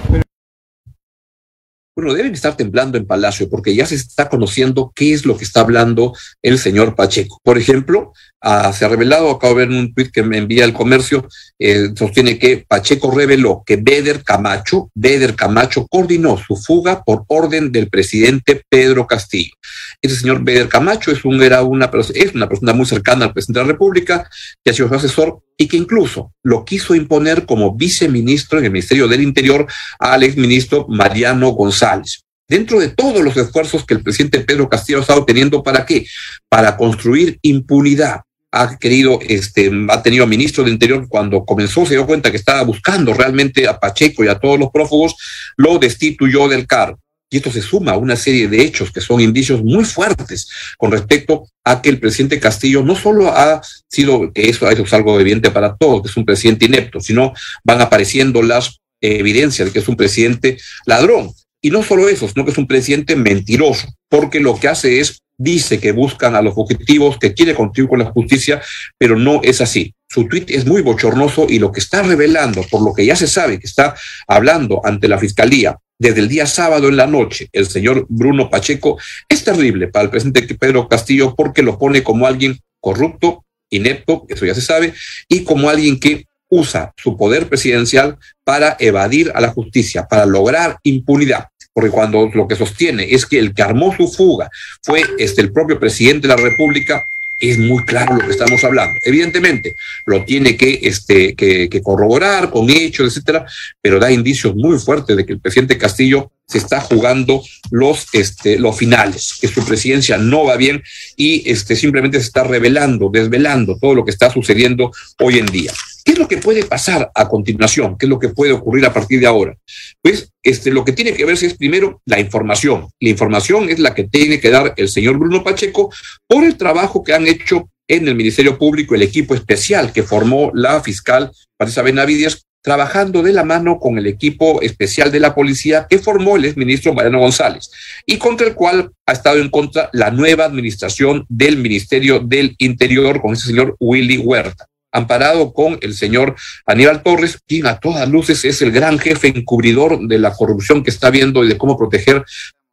Bueno, 1.99 2.15
deben 2.15 2.33
estar 2.33 2.57
temblando 2.57 2.97
en 2.97 3.09
Palacio 3.09 3.49
porque 3.51 3.75
ya 3.75 3.85
se 3.85 3.97
está 3.97 4.29
conociendo 4.29 4.93
qué 4.95 5.13
es 5.13 5.27
lo 5.27 5.37
que 5.37 5.43
está 5.43 5.63
hablando 5.63 6.15
el 6.43 6.61
señor 6.61 6.95
Pacheco. 6.95 7.41
Por 7.43 7.59
ejemplo, 7.59 8.13
Se 8.41 8.85
ha 8.85 8.89
revelado, 8.89 9.31
acabo 9.31 9.55
de 9.55 9.67
ver 9.67 9.77
un 9.77 9.93
tuit 9.93 10.13
que 10.13 10.23
me 10.23 10.39
envía 10.39 10.65
el 10.65 10.73
comercio, 10.73 11.27
eh, 11.59 11.89
sostiene 11.97 12.39
que 12.39 12.65
Pacheco 12.69 13.11
reveló 13.11 13.65
que 13.67 13.77
Beder 13.77 14.23
Camacho, 14.23 14.91
Beder 14.95 15.35
Camacho 15.35 15.87
coordinó 15.89 16.39
su 16.39 16.55
fuga 16.57 17.03
por 17.03 17.25
orden 17.27 17.73
del 17.73 17.89
presidente 17.89 18.63
Pedro 18.69 19.09
Castillo. 19.09 19.55
Ese 20.01 20.15
señor 20.15 20.45
Beder 20.45 20.69
Camacho 20.69 21.11
es, 21.11 21.25
un, 21.25 21.43
era 21.43 21.63
una, 21.63 21.91
es 22.15 22.35
una 22.35 22.49
persona 22.49 22.73
muy 22.73 22.87
cercana 22.87 23.25
al 23.25 23.33
presidente 23.33 23.59
de 23.59 23.67
la 23.67 23.73
República, 23.73 24.31
que 24.65 24.71
ha 24.71 24.75
sido 24.75 24.89
su 24.89 24.95
asesor 24.95 25.41
y 25.57 25.67
que 25.67 25.77
incluso 25.77 26.33
lo 26.45 26.65
quiso 26.65 26.95
imponer 26.95 27.45
como 27.45 27.75
viceministro 27.75 28.61
en 28.61 28.67
el 28.67 28.71
Ministerio 28.71 29.09
del 29.09 29.23
Interior 29.23 29.67
al 29.99 30.23
exministro 30.23 30.87
Mariano 30.89 31.51
González 31.51 32.23
dentro 32.49 32.81
de 32.81 32.89
todos 32.89 33.23
los 33.23 33.37
esfuerzos 33.37 33.85
que 33.85 33.95
el 33.95 34.03
presidente 34.03 34.41
Pedro 34.41 34.69
Castillo 34.69 34.99
ha 34.99 35.03
estado 35.03 35.25
teniendo, 35.25 35.63
¿para 35.63 35.85
qué? 35.85 36.07
Para 36.49 36.77
construir 36.77 37.39
impunidad, 37.43 38.23
ha 38.51 38.79
querido, 38.79 39.19
este, 39.27 39.71
ha 39.89 40.03
tenido 40.03 40.27
ministro 40.27 40.65
de 40.65 40.71
Interior 40.71 41.07
cuando 41.09 41.45
comenzó, 41.45 41.85
se 41.85 41.95
dio 41.95 42.07
cuenta 42.07 42.31
que 42.31 42.37
estaba 42.37 42.63
buscando 42.63 43.13
realmente 43.13 43.69
a 43.69 43.79
Pacheco 43.79 44.25
y 44.25 44.29
a 44.29 44.39
todos 44.39 44.59
los 44.59 44.71
prófugos, 44.71 45.15
lo 45.57 45.79
destituyó 45.79 46.49
del 46.49 46.67
cargo. 46.67 46.99
Y 47.31 47.37
esto 47.37 47.53
se 47.53 47.61
suma 47.61 47.93
a 47.93 47.99
una 47.99 48.17
serie 48.17 48.49
de 48.49 48.63
hechos 48.63 48.91
que 48.91 49.03
son 49.03 49.21
indicios 49.21 49.63
muy 49.63 49.85
fuertes 49.85 50.49
con 50.79 50.91
respecto 50.91 51.47
a 51.63 51.83
que 51.83 51.91
el 51.91 52.01
presidente 52.01 52.41
Castillo 52.41 52.83
no 52.83 52.97
solo 52.97 53.29
ha 53.29 53.61
sido, 53.87 54.33
que 54.33 54.49
eso, 54.49 54.69
eso 54.71 54.83
es 54.83 54.93
algo 54.95 55.21
evidente 55.21 55.51
para 55.51 55.77
todos, 55.77 56.03
que 56.03 56.09
es 56.09 56.17
un 56.17 56.25
presidente 56.25 56.65
inepto, 56.65 57.01
sino 57.01 57.35
van 57.65 57.83
apareciendo 57.83 58.43
las 58.43 58.81
evidencias 59.03 59.69
de 59.69 59.73
que 59.73 59.81
es 59.81 59.89
un 59.89 59.97
presidente 59.97 60.57
ladrón. 60.87 61.31
Y 61.61 61.71
no 61.71 61.83
solo 61.83 62.09
eso, 62.09 62.29
sino 62.29 62.47
que 62.47 62.53
es 62.53 62.59
un 62.59 62.67
presidente 62.67 63.15
mentiroso, 63.15 63.89
porque 64.09 64.41
lo 64.41 64.59
que 64.59 64.69
hace 64.69 65.01
es 65.01 65.21
dice 65.39 65.79
que 65.79 65.93
buscan 65.93 66.35
a 66.35 66.43
los 66.43 66.55
objetivos, 66.57 67.19
que 67.19 67.33
quiere 67.33 67.55
contribuir 67.55 67.91
con 67.91 67.99
la 68.01 68.11
justicia, 68.11 68.61
pero 68.99 69.17
no 69.17 69.41
es 69.43 69.61
así. 69.61 69.95
Su 70.09 70.27
tuit 70.27 70.51
es 70.51 70.67
muy 70.67 70.83
bochornoso 70.83 71.47
y 71.49 71.59
lo 71.59 71.71
que 71.71 71.81
está 71.81 72.03
revelando, 72.03 72.63
por 72.71 72.83
lo 72.83 72.93
que 72.93 73.07
ya 73.07 73.17
se 73.17 73.29
sabe 73.29 73.59
que 73.59 73.67
está 73.67 73.95
hablando 74.27 74.81
ante 74.85 75.09
la 75.09 75.19
fiscalía 75.19 75.79
desde 75.99 76.21
el 76.21 76.29
día 76.29 76.47
sábado 76.47 76.89
en 76.89 76.97
la 76.97 77.07
noche, 77.07 77.49
el 77.53 77.67
señor 77.67 78.07
Bruno 78.09 78.49
Pacheco, 78.51 78.99
es 79.29 79.43
terrible 79.43 79.89
para 79.89 80.05
el 80.05 80.11
presidente 80.11 80.55
Pedro 80.55 80.89
Castillo 80.89 81.35
porque 81.37 81.63
lo 81.63 81.79
pone 81.79 82.03
como 82.03 82.27
alguien 82.27 82.59
corrupto, 82.81 83.45
inepto, 83.71 84.25
eso 84.29 84.47
ya 84.47 84.55
se 84.55 84.61
sabe, 84.61 84.95
y 85.29 85.43
como 85.43 85.69
alguien 85.69 85.99
que 85.99 86.27
usa 86.49 86.93
su 86.97 87.17
poder 87.17 87.49
presidencial 87.49 88.17
para 88.45 88.77
evadir 88.79 89.33
a 89.35 89.41
la 89.41 89.49
justicia, 89.49 90.07
para 90.07 90.25
lograr 90.25 90.79
impunidad 90.85 91.49
porque 91.79 91.93
cuando 91.93 92.29
lo 92.35 92.49
que 92.49 92.57
sostiene 92.57 93.07
es 93.09 93.25
que 93.25 93.39
el 93.39 93.55
que 93.55 93.63
armó 93.63 93.95
su 93.97 94.09
fuga 94.09 94.51
fue 94.83 95.05
este, 95.17 95.43
el 95.43 95.53
propio 95.53 95.79
presidente 95.79 96.27
de 96.27 96.35
la 96.35 96.43
República, 96.43 97.07
es 97.39 97.57
muy 97.57 97.85
claro 97.85 98.17
lo 98.17 98.25
que 98.25 98.33
estamos 98.33 98.65
hablando. 98.65 98.99
Evidentemente, 99.05 99.77
lo 100.05 100.25
tiene 100.25 100.57
que, 100.57 100.81
este, 100.83 101.37
que, 101.37 101.81
corroborar 101.81 102.51
con 102.51 102.69
hechos, 102.69 103.07
etcétera, 103.07 103.47
pero 103.81 104.01
da 104.01 104.11
indicios 104.11 104.57
muy 104.57 104.77
fuertes 104.81 105.17
de 105.17 105.25
que 105.25 105.35
el 105.35 105.39
presidente 105.39 105.79
Castillo 105.79 106.33
se 106.49 106.59
está 106.59 106.81
jugando 106.81 107.45
los, 107.71 108.09
este, 108.13 108.59
los 108.59 108.77
finales, 108.77 109.39
que 109.41 109.47
su 109.47 109.65
presidencia 109.65 110.19
no 110.19 110.47
va 110.47 110.57
bien 110.57 110.83
y 111.17 111.49
este, 111.49 111.77
simplemente 111.77 112.19
se 112.19 112.27
está 112.27 112.43
revelando, 112.43 113.09
desvelando 113.09 113.79
todo 113.81 113.95
lo 113.95 114.05
que 114.05 114.11
está 114.11 114.33
sucediendo 114.33 114.91
hoy 115.21 115.39
en 115.39 115.47
día. 115.47 115.73
¿Qué 116.09 116.13
es 116.13 116.19
lo 116.19 116.27
que 116.27 116.39
puede 116.39 116.65
pasar 116.65 117.11
a 117.15 117.29
continuación? 117.29 117.99
¿Qué 117.99 118.07
es 118.07 118.09
lo 118.09 118.19
que 118.19 118.31
puede 118.31 118.53
ocurrir 118.53 118.87
a 118.87 118.95
partir 118.95 119.21
de 119.21 119.27
ahora? 119.27 119.55
Pues 120.01 120.33
este, 120.43 120.71
lo 120.71 120.83
que 120.83 120.93
tiene 120.93 121.13
que 121.13 121.27
verse 121.27 121.45
es 121.45 121.53
primero 121.53 122.01
la 122.07 122.19
información. 122.19 122.89
La 122.99 123.11
información 123.11 123.69
es 123.69 123.79
la 123.79 123.95
que 123.95 124.05
tiene 124.05 124.41
que 124.41 124.49
dar 124.49 124.73
el 124.79 124.89
señor 124.89 125.19
Bruno 125.19 125.45
Pacheco 125.45 125.93
por 126.27 126.45
el 126.45 126.57
trabajo 126.57 127.05
que 127.05 127.13
han 127.13 127.27
hecho 127.27 127.69
en 127.87 128.09
el 128.09 128.15
Ministerio 128.15 128.57
Público, 128.57 128.95
el 128.95 129.03
equipo 129.03 129.35
especial 129.35 129.93
que 129.93 130.03
formó 130.03 130.51
la 130.55 130.81
fiscal 130.81 131.31
Patricia 131.59 131.83
Benavides, 131.83 132.47
trabajando 132.63 133.23
de 133.23 133.35
la 133.35 133.45
mano 133.45 133.79
con 133.79 133.99
el 133.99 134.07
equipo 134.07 134.63
especial 134.63 135.13
de 135.13 135.21
la 135.21 135.35
policía 135.35 135.87
que 135.91 135.99
formó 135.99 136.37
el 136.37 136.47
exministro 136.47 136.95
Mariano 136.95 137.19
González 137.19 137.71
y 138.07 138.17
contra 138.17 138.47
el 138.47 138.55
cual 138.55 138.93
ha 139.05 139.13
estado 139.13 139.41
en 139.41 139.51
contra 139.51 139.91
la 139.93 140.11
nueva 140.11 140.47
administración 140.47 141.27
del 141.29 141.59
Ministerio 141.59 142.19
del 142.19 142.55
Interior 142.57 143.21
con 143.21 143.35
ese 143.35 143.49
señor 143.49 143.77
Willy 143.79 144.17
Huerta 144.17 144.68
amparado 144.93 145.53
con 145.53 145.79
el 145.81 145.95
señor 145.95 146.37
Aníbal 146.67 147.03
Torres, 147.03 147.39
quien 147.47 147.67
a 147.67 147.79
todas 147.79 148.09
luces 148.09 148.45
es 148.45 148.63
el 148.63 148.73
gran 148.73 148.99
jefe 148.99 149.29
encubridor 149.29 150.07
de 150.07 150.19
la 150.19 150.33
corrupción 150.33 150.83
que 150.83 150.91
está 150.91 151.11
viendo 151.11 151.45
y 151.45 151.49
de 151.49 151.59
cómo 151.59 151.77
proteger 151.77 152.25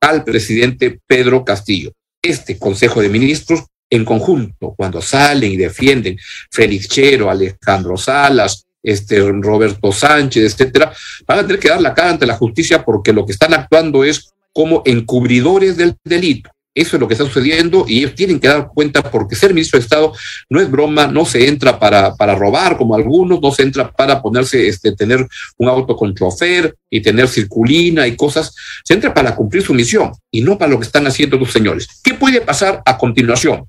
al 0.02 0.24
presidente 0.24 1.00
Pedro 1.06 1.44
Castillo. 1.44 1.92
Este 2.22 2.58
Consejo 2.58 3.02
de 3.02 3.10
Ministros, 3.10 3.66
en 3.90 4.06
conjunto, 4.06 4.74
cuando 4.76 5.02
salen 5.02 5.52
y 5.52 5.58
defienden 5.58 6.18
Félix 6.52 6.88
Chero, 6.88 7.30
Alejandro 7.30 7.98
Salas, 7.98 8.66
este 8.82 9.20
Roberto 9.20 9.92
Sánchez, 9.92 10.44
etcétera, 10.54 10.94
van 11.28 11.40
a 11.40 11.42
tener 11.42 11.60
que 11.60 11.70
dar 11.70 11.82
la 11.82 11.94
cara 11.94 12.12
ante 12.12 12.26
la 12.26 12.36
justicia 12.36 12.84
porque 12.84 13.14
lo 13.14 13.26
que 13.26 13.32
están 13.32 13.54
actuando 13.54 14.04
es 14.04 14.32
como 14.54 14.84
encubridores 14.86 15.76
del 15.76 15.96
delito 16.04 16.55
Eso 16.76 16.98
es 16.98 17.00
lo 17.00 17.08
que 17.08 17.14
está 17.14 17.24
sucediendo 17.24 17.86
y 17.88 18.00
ellos 18.00 18.16
tienen 18.16 18.38
que 18.38 18.50
dar 18.50 18.68
cuenta 18.68 19.02
porque 19.10 19.34
ser 19.34 19.54
ministro 19.54 19.80
de 19.80 19.84
Estado 19.84 20.12
no 20.50 20.60
es 20.60 20.70
broma, 20.70 21.08
no 21.08 21.26
se 21.26 21.48
entra 21.48 21.80
para, 21.80 22.16
para 22.16 22.36
robar 22.36 22.76
como 22.76 22.96
algunos, 22.96 23.40
no 23.40 23.50
se 23.52 23.64
entra 23.64 23.90
para 23.90 24.22
ponerse, 24.22 24.68
este, 24.68 24.94
tener 24.94 25.26
un 25.58 25.70
auto 25.70 25.96
con 25.96 26.14
chofer 26.14 26.76
y 26.90 27.00
tener 27.02 27.30
circulina 27.30 28.06
y 28.08 28.18
cosas, 28.18 28.54
se 28.84 28.94
entra 28.94 29.14
para 29.14 29.34
cumplir 29.34 29.64
su 29.64 29.74
misión 29.74 30.12
y 30.30 30.42
no 30.42 30.58
para 30.58 30.72
lo 30.72 30.78
que 30.78 30.86
están 30.86 31.08
haciendo 31.08 31.38
los 31.38 31.54
señores. 31.54 31.88
¿Qué 32.04 32.14
puede 32.14 32.42
pasar 32.42 32.82
a 32.86 32.98
continuación? 32.98 33.66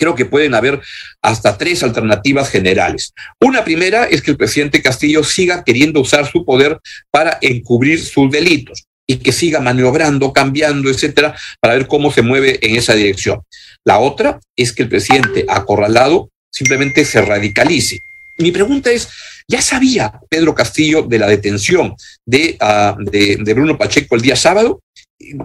creo 0.00 0.14
que 0.14 0.26
pueden 0.26 0.54
haber 0.54 0.80
hasta 1.22 1.58
tres 1.58 1.82
alternativas 1.82 2.48
generales. 2.50 3.12
Una 3.40 3.64
primera 3.64 4.04
es 4.04 4.22
que 4.22 4.30
el 4.30 4.36
presidente 4.36 4.80
Castillo 4.80 5.24
siga 5.24 5.64
queriendo 5.64 6.00
usar 6.00 6.30
su 6.30 6.44
poder 6.44 6.78
para 7.10 7.38
encubrir 7.42 8.00
sus 8.00 8.30
delitos 8.30 8.87
y 9.10 9.16
que 9.16 9.32
siga 9.32 9.60
maniobrando, 9.60 10.32
cambiando, 10.32 10.90
etcétera, 10.90 11.34
para 11.60 11.74
ver 11.74 11.86
cómo 11.86 12.12
se 12.12 12.22
mueve 12.22 12.58
en 12.62 12.76
esa 12.76 12.94
dirección. 12.94 13.40
La 13.84 13.98
otra 13.98 14.38
es 14.54 14.72
que 14.72 14.82
el 14.82 14.88
presidente 14.88 15.46
acorralado 15.48 16.30
simplemente 16.52 17.04
se 17.04 17.22
radicalice. 17.22 18.00
Mi 18.36 18.52
pregunta 18.52 18.90
es, 18.90 19.08
¿ya 19.48 19.62
sabía 19.62 20.20
Pedro 20.28 20.54
Castillo 20.54 21.02
de 21.02 21.18
la 21.18 21.26
detención 21.26 21.96
de, 22.26 22.56
ah, 22.60 22.96
de, 22.98 23.38
de 23.40 23.54
Bruno 23.54 23.78
Pacheco 23.78 24.14
el 24.14 24.22
día 24.22 24.36
sábado? 24.36 24.80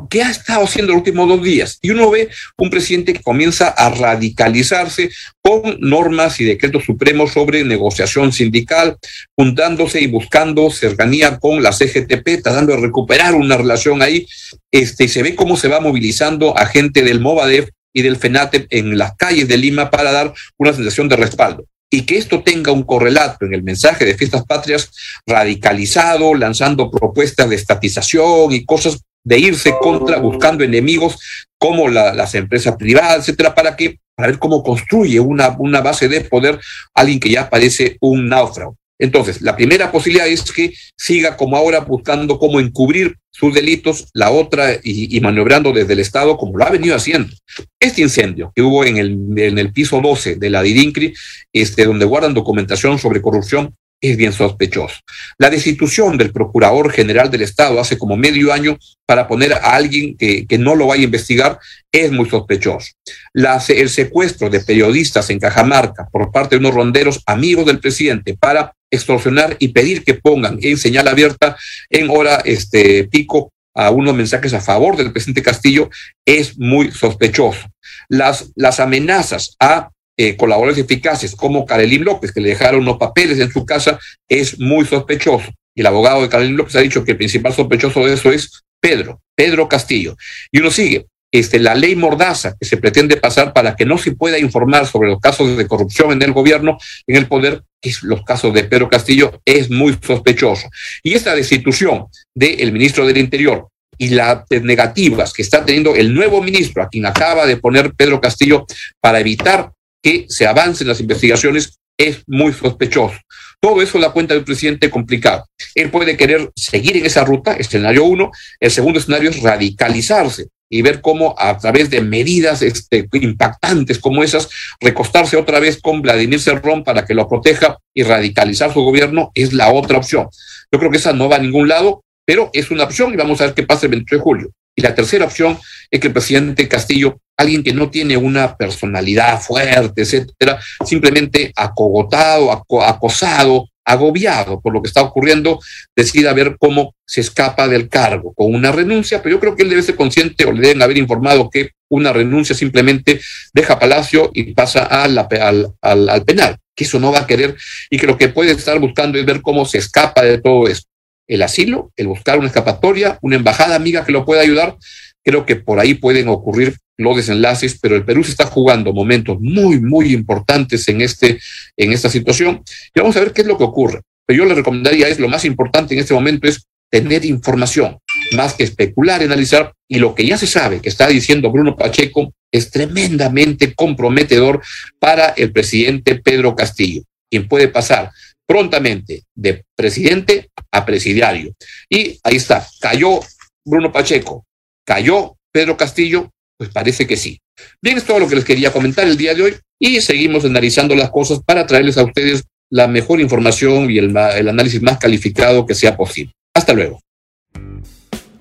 ¿Qué 0.09 0.21
ha 0.21 0.29
estado 0.29 0.63
haciendo 0.63 0.91
los 0.91 0.99
últimos 0.99 1.27
dos 1.27 1.43
días? 1.43 1.79
Y 1.81 1.89
uno 1.89 2.09
ve 2.09 2.29
un 2.57 2.69
presidente 2.69 3.13
que 3.13 3.21
comienza 3.21 3.69
a 3.69 3.89
radicalizarse 3.89 5.09
con 5.41 5.77
normas 5.79 6.39
y 6.39 6.45
decretos 6.45 6.83
supremos 6.85 7.33
sobre 7.33 7.63
negociación 7.63 8.31
sindical, 8.31 8.97
juntándose 9.35 10.01
y 10.01 10.07
buscando 10.07 10.69
cercanía 10.69 11.39
con 11.39 11.63
la 11.63 11.71
CGTP, 11.71 12.43
tratando 12.43 12.73
de 12.73 12.81
recuperar 12.81 13.35
una 13.35 13.57
relación 13.57 14.01
ahí, 14.01 14.27
este, 14.71 15.07
se 15.07 15.23
ve 15.23 15.35
cómo 15.35 15.57
se 15.57 15.67
va 15.67 15.79
movilizando 15.79 16.57
a 16.57 16.65
gente 16.65 17.01
del 17.01 17.19
Movadef 17.19 17.69
y 17.93 18.01
del 18.01 18.17
FENATE 18.17 18.67
en 18.69 18.97
las 18.97 19.15
calles 19.15 19.47
de 19.47 19.57
Lima 19.57 19.89
para 19.89 20.11
dar 20.11 20.33
una 20.57 20.73
sensación 20.73 21.09
de 21.09 21.15
respaldo 21.15 21.65
y 21.91 22.07
que 22.07 22.17
esto 22.17 22.41
tenga 22.41 22.71
un 22.71 22.81
correlato 22.81 23.45
en 23.45 23.53
el 23.53 23.61
mensaje 23.61 24.03
de 24.03 24.15
fiestas 24.15 24.45
patrias 24.45 24.89
radicalizado, 25.27 26.33
lanzando 26.33 26.89
propuestas 26.89 27.47
de 27.47 27.55
estatización 27.55 28.51
y 28.51 28.65
cosas 28.65 29.03
de 29.23 29.39
irse 29.39 29.73
contra, 29.81 30.19
buscando 30.19 30.63
enemigos 30.63 31.17
como 31.57 31.87
las 31.87 32.35
empresas 32.35 32.75
privadas, 32.75 33.19
etcétera, 33.19 33.55
para 33.55 33.75
que 33.75 33.99
para 34.15 34.27
ver 34.27 34.39
cómo 34.39 34.63
construye 34.63 35.19
una, 35.19 35.55
una 35.57 35.81
base 35.81 36.07
de 36.07 36.21
poder 36.21 36.59
alguien 36.93 37.19
que 37.19 37.29
ya 37.29 37.49
parece 37.49 37.97
un 37.99 38.27
náufrago. 38.27 38.77
Entonces, 38.99 39.41
la 39.41 39.55
primera 39.55 39.91
posibilidad 39.91 40.27
es 40.27 40.51
que 40.51 40.73
siga 40.95 41.35
como 41.35 41.57
ahora 41.57 41.79
buscando 41.79 42.37
cómo 42.37 42.59
encubrir 42.59 43.17
sus 43.31 43.53
delitos, 43.53 44.07
la 44.13 44.29
otra 44.29 44.75
y, 44.75 45.17
y, 45.17 45.19
maniobrando 45.19 45.73
desde 45.73 45.93
el 45.93 45.99
Estado 45.99 46.37
como 46.37 46.57
lo 46.57 46.63
ha 46.63 46.69
venido 46.69 46.95
haciendo. 46.95 47.33
Este 47.79 48.01
incendio 48.01 48.53
que 48.55 48.61
hubo 48.61 48.85
en 48.85 48.97
el, 48.97 49.17
en 49.37 49.57
el 49.57 49.73
piso 49.73 49.99
12 49.99 50.35
de 50.35 50.49
la 50.49 50.61
DIRINCRI, 50.61 51.13
este, 51.51 51.85
donde 51.85 52.05
guardan 52.05 52.35
documentación 52.35 52.99
sobre 52.99 53.21
corrupción, 53.21 53.75
es 54.03 54.17
bien 54.17 54.33
sospechoso. 54.33 54.99
La 55.37 55.49
destitución 55.49 56.17
del 56.17 56.31
Procurador 56.31 56.91
General 56.91 57.31
del 57.31 57.41
Estado 57.41 57.79
hace 57.79 57.97
como 57.97 58.17
medio 58.17 58.51
año 58.51 58.77
para 59.05 59.27
poner 59.27 59.53
a 59.53 59.75
alguien 59.75 60.17
que, 60.17 60.45
que 60.45 60.57
no 60.57 60.75
lo 60.75 60.87
vaya 60.87 61.01
a 61.01 61.05
investigar 61.05 61.59
es 61.89 62.11
muy 62.11 62.29
sospechoso. 62.29 62.91
El 63.33 63.89
secuestro 63.89 64.49
de 64.49 64.59
periodistas 64.59 65.29
en 65.29 65.39
Cajamarca 65.39 66.07
por 66.11 66.31
parte 66.31 66.55
de 66.55 66.59
unos 66.59 66.73
ronderos 66.73 67.23
amigos 67.25 67.65
del 67.65 67.79
presidente 67.79 68.35
para 68.37 68.73
extorsionar 68.91 69.55
y 69.57 69.69
pedir 69.69 70.03
que 70.03 70.15
pongan 70.15 70.59
en 70.61 70.77
señal 70.77 71.07
abierta 71.07 71.55
en 71.89 72.09
hora 72.09 72.41
este, 72.43 73.05
pico 73.05 73.53
a 73.73 73.89
unos 73.89 74.13
mensajes 74.13 74.53
a 74.53 74.61
favor 74.61 74.97
del 74.97 75.13
presidente 75.13 75.41
Castillo 75.41 75.89
es 76.25 76.59
muy 76.59 76.91
sospechoso. 76.91 77.71
Las, 78.09 78.51
las 78.55 78.81
amenazas 78.81 79.55
a 79.59 79.89
eh, 80.17 80.35
colaboradores 80.37 80.83
eficaces 80.83 81.35
como 81.35 81.65
Karelín 81.65 82.03
López, 82.03 82.31
que 82.31 82.41
le 82.41 82.49
dejaron 82.49 82.81
unos 82.81 82.97
papeles 82.97 83.39
en 83.39 83.51
su 83.51 83.65
casa, 83.65 83.99
es 84.29 84.59
muy 84.59 84.85
sospechoso. 84.85 85.51
Y 85.75 85.81
el 85.81 85.87
abogado 85.87 86.21
de 86.21 86.29
Karelín 86.29 86.57
López 86.57 86.75
ha 86.75 86.81
dicho 86.81 87.03
que 87.03 87.11
el 87.11 87.17
principal 87.17 87.53
sospechoso 87.53 88.05
de 88.05 88.13
eso 88.13 88.31
es 88.31 88.63
Pedro, 88.79 89.21
Pedro 89.35 89.67
Castillo. 89.67 90.15
Y 90.51 90.59
uno 90.59 90.69
sigue, 90.69 91.07
este, 91.31 91.57
la 91.57 91.73
ley 91.73 91.95
Mordaza 91.95 92.55
que 92.59 92.65
se 92.65 92.77
pretende 92.77 93.17
pasar 93.17 93.53
para 93.53 93.75
que 93.75 93.85
no 93.85 93.97
se 93.97 94.11
pueda 94.11 94.37
informar 94.37 94.85
sobre 94.85 95.09
los 95.09 95.19
casos 95.19 95.57
de 95.57 95.67
corrupción 95.67 96.11
en 96.11 96.21
el 96.21 96.31
gobierno, 96.31 96.77
en 97.07 97.15
el 97.15 97.27
poder, 97.27 97.63
que 97.81 97.89
es 97.89 98.03
los 98.03 98.23
casos 98.23 98.53
de 98.53 98.65
Pedro 98.65 98.87
Castillo, 98.87 99.41
es 99.43 99.71
muy 99.71 99.97
sospechoso. 99.99 100.69
Y 101.01 101.13
esta 101.15 101.33
destitución 101.33 102.05
del 102.35 102.71
ministro 102.71 103.07
del 103.07 103.17
Interior 103.17 103.67
y 103.97 104.09
las 104.09 104.43
negativas 104.49 105.33
que 105.33 105.41
está 105.41 105.65
teniendo 105.65 105.95
el 105.95 106.13
nuevo 106.13 106.41
ministro, 106.41 106.83
a 106.83 106.89
quien 106.89 107.05
acaba 107.07 107.47
de 107.47 107.57
poner 107.57 107.93
Pedro 107.93 108.21
Castillo, 108.21 108.65
para 109.01 109.19
evitar 109.19 109.71
que 110.03 110.27
se 110.29 110.45
avancen 110.45 110.87
las 110.87 110.99
investigaciones 110.99 111.79
es 111.97 112.23
muy 112.27 112.53
sospechoso. 112.53 113.15
Todo 113.59 113.81
eso 113.81 113.97
la 113.97 114.11
cuenta 114.11 114.33
del 114.33 114.43
presidente 114.43 114.89
complicado. 114.89 115.45
Él 115.73 115.89
puede 115.89 116.17
querer 116.17 116.51
seguir 116.55 116.97
en 116.97 117.05
esa 117.05 117.23
ruta, 117.23 117.53
escenario 117.53 118.03
uno. 118.03 118.31
El 118.59 118.71
segundo 118.71 118.99
escenario 118.99 119.29
es 119.29 119.41
radicalizarse 119.41 120.47
y 120.69 120.81
ver 120.81 121.01
cómo 121.01 121.35
a 121.37 121.57
través 121.57 121.89
de 121.89 122.01
medidas 122.01 122.61
este, 122.61 123.07
impactantes 123.13 123.99
como 123.99 124.23
esas, 124.23 124.49
recostarse 124.81 125.37
otra 125.37 125.59
vez 125.59 125.79
con 125.81 126.01
Vladimir 126.01 126.41
Cerrón 126.41 126.83
para 126.83 127.05
que 127.05 127.13
lo 127.13 127.29
proteja 127.29 127.77
y 127.93 128.03
radicalizar 128.03 128.73
su 128.73 128.81
gobierno 128.81 129.31
es 129.35 129.53
la 129.53 129.71
otra 129.71 129.97
opción. 129.97 130.27
Yo 130.71 130.79
creo 130.79 130.91
que 130.91 130.97
esa 130.97 131.13
no 131.13 131.29
va 131.29 131.37
a 131.37 131.39
ningún 131.39 131.67
lado, 131.67 132.03
pero 132.25 132.49
es 132.53 132.71
una 132.71 132.83
opción 132.85 133.13
y 133.13 133.17
vamos 133.17 133.39
a 133.39 133.45
ver 133.45 133.53
qué 133.53 133.63
pasa 133.63 133.85
el 133.85 133.91
28 133.91 134.15
de 134.15 134.21
julio. 134.21 134.51
Y 134.75 134.81
la 134.81 134.95
tercera 134.95 135.25
opción 135.25 135.57
es 135.91 135.99
que 135.99 136.07
el 136.07 136.13
presidente 136.13 136.67
Castillo, 136.67 137.19
alguien 137.37 137.63
que 137.63 137.73
no 137.73 137.89
tiene 137.89 138.17
una 138.17 138.55
personalidad 138.57 139.39
fuerte, 139.39 140.01
etcétera, 140.01 140.59
simplemente 140.85 141.51
acogotado, 141.55 142.51
acosado, 142.51 143.67
agobiado 143.85 144.61
por 144.61 144.73
lo 144.73 144.81
que 144.81 144.87
está 144.87 145.01
ocurriendo, 145.01 145.59
decida 145.95 146.33
ver 146.33 146.55
cómo 146.57 146.95
se 147.05 147.21
escapa 147.21 147.67
del 147.67 147.89
cargo 147.89 148.33
con 148.33 148.53
una 148.53 148.71
renuncia, 148.71 149.21
pero 149.21 149.35
yo 149.35 149.39
creo 149.39 149.55
que 149.55 149.63
él 149.63 149.69
debe 149.69 149.83
ser 149.83 149.95
consciente 149.95 150.45
o 150.45 150.51
le 150.51 150.61
deben 150.61 150.81
haber 150.81 150.97
informado 150.97 151.49
que 151.49 151.71
una 151.89 152.13
renuncia 152.13 152.55
simplemente 152.55 153.19
deja 153.53 153.79
Palacio 153.79 154.31
y 154.33 154.53
pasa 154.53 154.85
al, 154.85 155.17
al, 155.17 156.09
al 156.09 156.23
penal, 156.23 156.57
que 156.75 156.85
eso 156.85 156.99
no 156.99 157.11
va 157.11 157.19
a 157.19 157.27
querer 157.27 157.55
y 157.89 157.97
que 157.97 158.07
lo 158.07 158.17
que 158.17 158.29
puede 158.29 158.51
estar 158.51 158.79
buscando 158.79 159.19
es 159.19 159.25
ver 159.25 159.41
cómo 159.41 159.65
se 159.65 159.79
escapa 159.79 160.23
de 160.23 160.39
todo 160.39 160.67
esto 160.67 160.92
el 161.27 161.41
asilo, 161.41 161.91
el 161.95 162.07
buscar 162.07 162.37
una 162.37 162.47
escapatoria, 162.47 163.17
una 163.21 163.35
embajada 163.35 163.75
amiga 163.75 164.05
que 164.05 164.11
lo 164.11 164.25
pueda 164.25 164.41
ayudar. 164.41 164.77
Creo 165.23 165.45
que 165.45 165.55
por 165.55 165.79
ahí 165.79 165.93
pueden 165.93 166.27
ocurrir 166.27 166.77
los 166.97 167.15
desenlaces, 167.15 167.79
pero 167.81 167.95
el 167.95 168.03
Perú 168.03 168.23
se 168.23 168.31
está 168.31 168.45
jugando 168.45 168.93
momentos 168.93 169.37
muy, 169.39 169.79
muy 169.79 170.13
importantes 170.13 170.87
en, 170.87 171.01
este, 171.01 171.39
en 171.77 171.91
esta 171.91 172.09
situación. 172.09 172.61
Y 172.93 172.99
vamos 172.99 173.15
a 173.15 173.21
ver 173.21 173.31
qué 173.31 173.41
es 173.41 173.47
lo 173.47 173.57
que 173.57 173.63
ocurre. 173.63 174.01
Pero 174.25 174.43
yo 174.43 174.45
le 174.45 174.55
recomendaría 174.55 175.07
es 175.07 175.19
lo 175.19 175.27
más 175.27 175.45
importante 175.45 175.93
en 175.93 175.99
este 175.99 176.13
momento 176.13 176.47
es 176.47 176.67
tener 176.89 177.25
información, 177.25 177.97
más 178.35 178.53
que 178.53 178.63
especular 178.63 179.21
analizar. 179.23 179.73
Y 179.87 179.99
lo 179.99 180.13
que 180.13 180.25
ya 180.25 180.37
se 180.37 180.47
sabe 180.47 180.79
que 180.79 180.89
está 180.89 181.07
diciendo 181.07 181.51
Bruno 181.51 181.75
Pacheco 181.75 182.33
es 182.51 182.69
tremendamente 182.69 183.73
comprometedor 183.73 184.61
para 184.99 185.29
el 185.29 185.51
presidente 185.51 186.15
Pedro 186.15 186.55
Castillo, 186.55 187.01
quien 187.29 187.47
puede 187.47 187.67
pasar 187.67 188.11
prontamente 188.47 189.23
de 189.35 189.63
presidente 189.75 190.49
a 190.71 190.85
presidiario. 190.85 191.53
Y 191.89 192.19
ahí 192.23 192.35
está, 192.35 192.67
cayó 192.79 193.19
Bruno 193.65 193.91
Pacheco, 193.91 194.45
cayó 194.85 195.35
Pedro 195.51 195.77
Castillo, 195.77 196.31
pues 196.57 196.69
parece 196.69 197.07
que 197.07 197.17
sí. 197.17 197.39
Bien, 197.81 197.97
es 197.97 198.05
todo 198.05 198.19
lo 198.19 198.27
que 198.27 198.35
les 198.35 198.45
quería 198.45 198.71
comentar 198.71 199.07
el 199.07 199.17
día 199.17 199.33
de 199.33 199.43
hoy 199.43 199.55
y 199.79 200.01
seguimos 200.01 200.45
analizando 200.45 200.95
las 200.95 201.11
cosas 201.11 201.39
para 201.45 201.65
traerles 201.65 201.97
a 201.97 202.03
ustedes 202.03 202.43
la 202.69 202.87
mejor 202.87 203.21
información 203.21 203.91
y 203.91 203.99
el, 203.99 204.15
el 204.17 204.49
análisis 204.49 204.81
más 204.81 204.97
calificado 204.97 205.65
que 205.65 205.75
sea 205.75 205.95
posible. 205.95 206.33
Hasta 206.55 206.73
luego. 206.73 206.99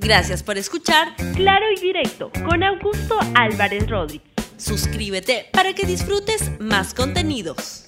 Gracias 0.01 0.43
por 0.43 0.59
escuchar 0.59 1.15
Claro 1.37 1.67
y 1.77 1.81
Directo 1.81 2.33
con 2.45 2.63
Augusto 2.63 3.19
Álvarez 3.35 3.89
Rodríguez. 3.89 4.27
Suscríbete 4.57 5.47
para 5.53 5.75
que 5.75 5.87
disfrutes 5.87 6.51
más 6.61 6.95
contenidos. 6.95 7.85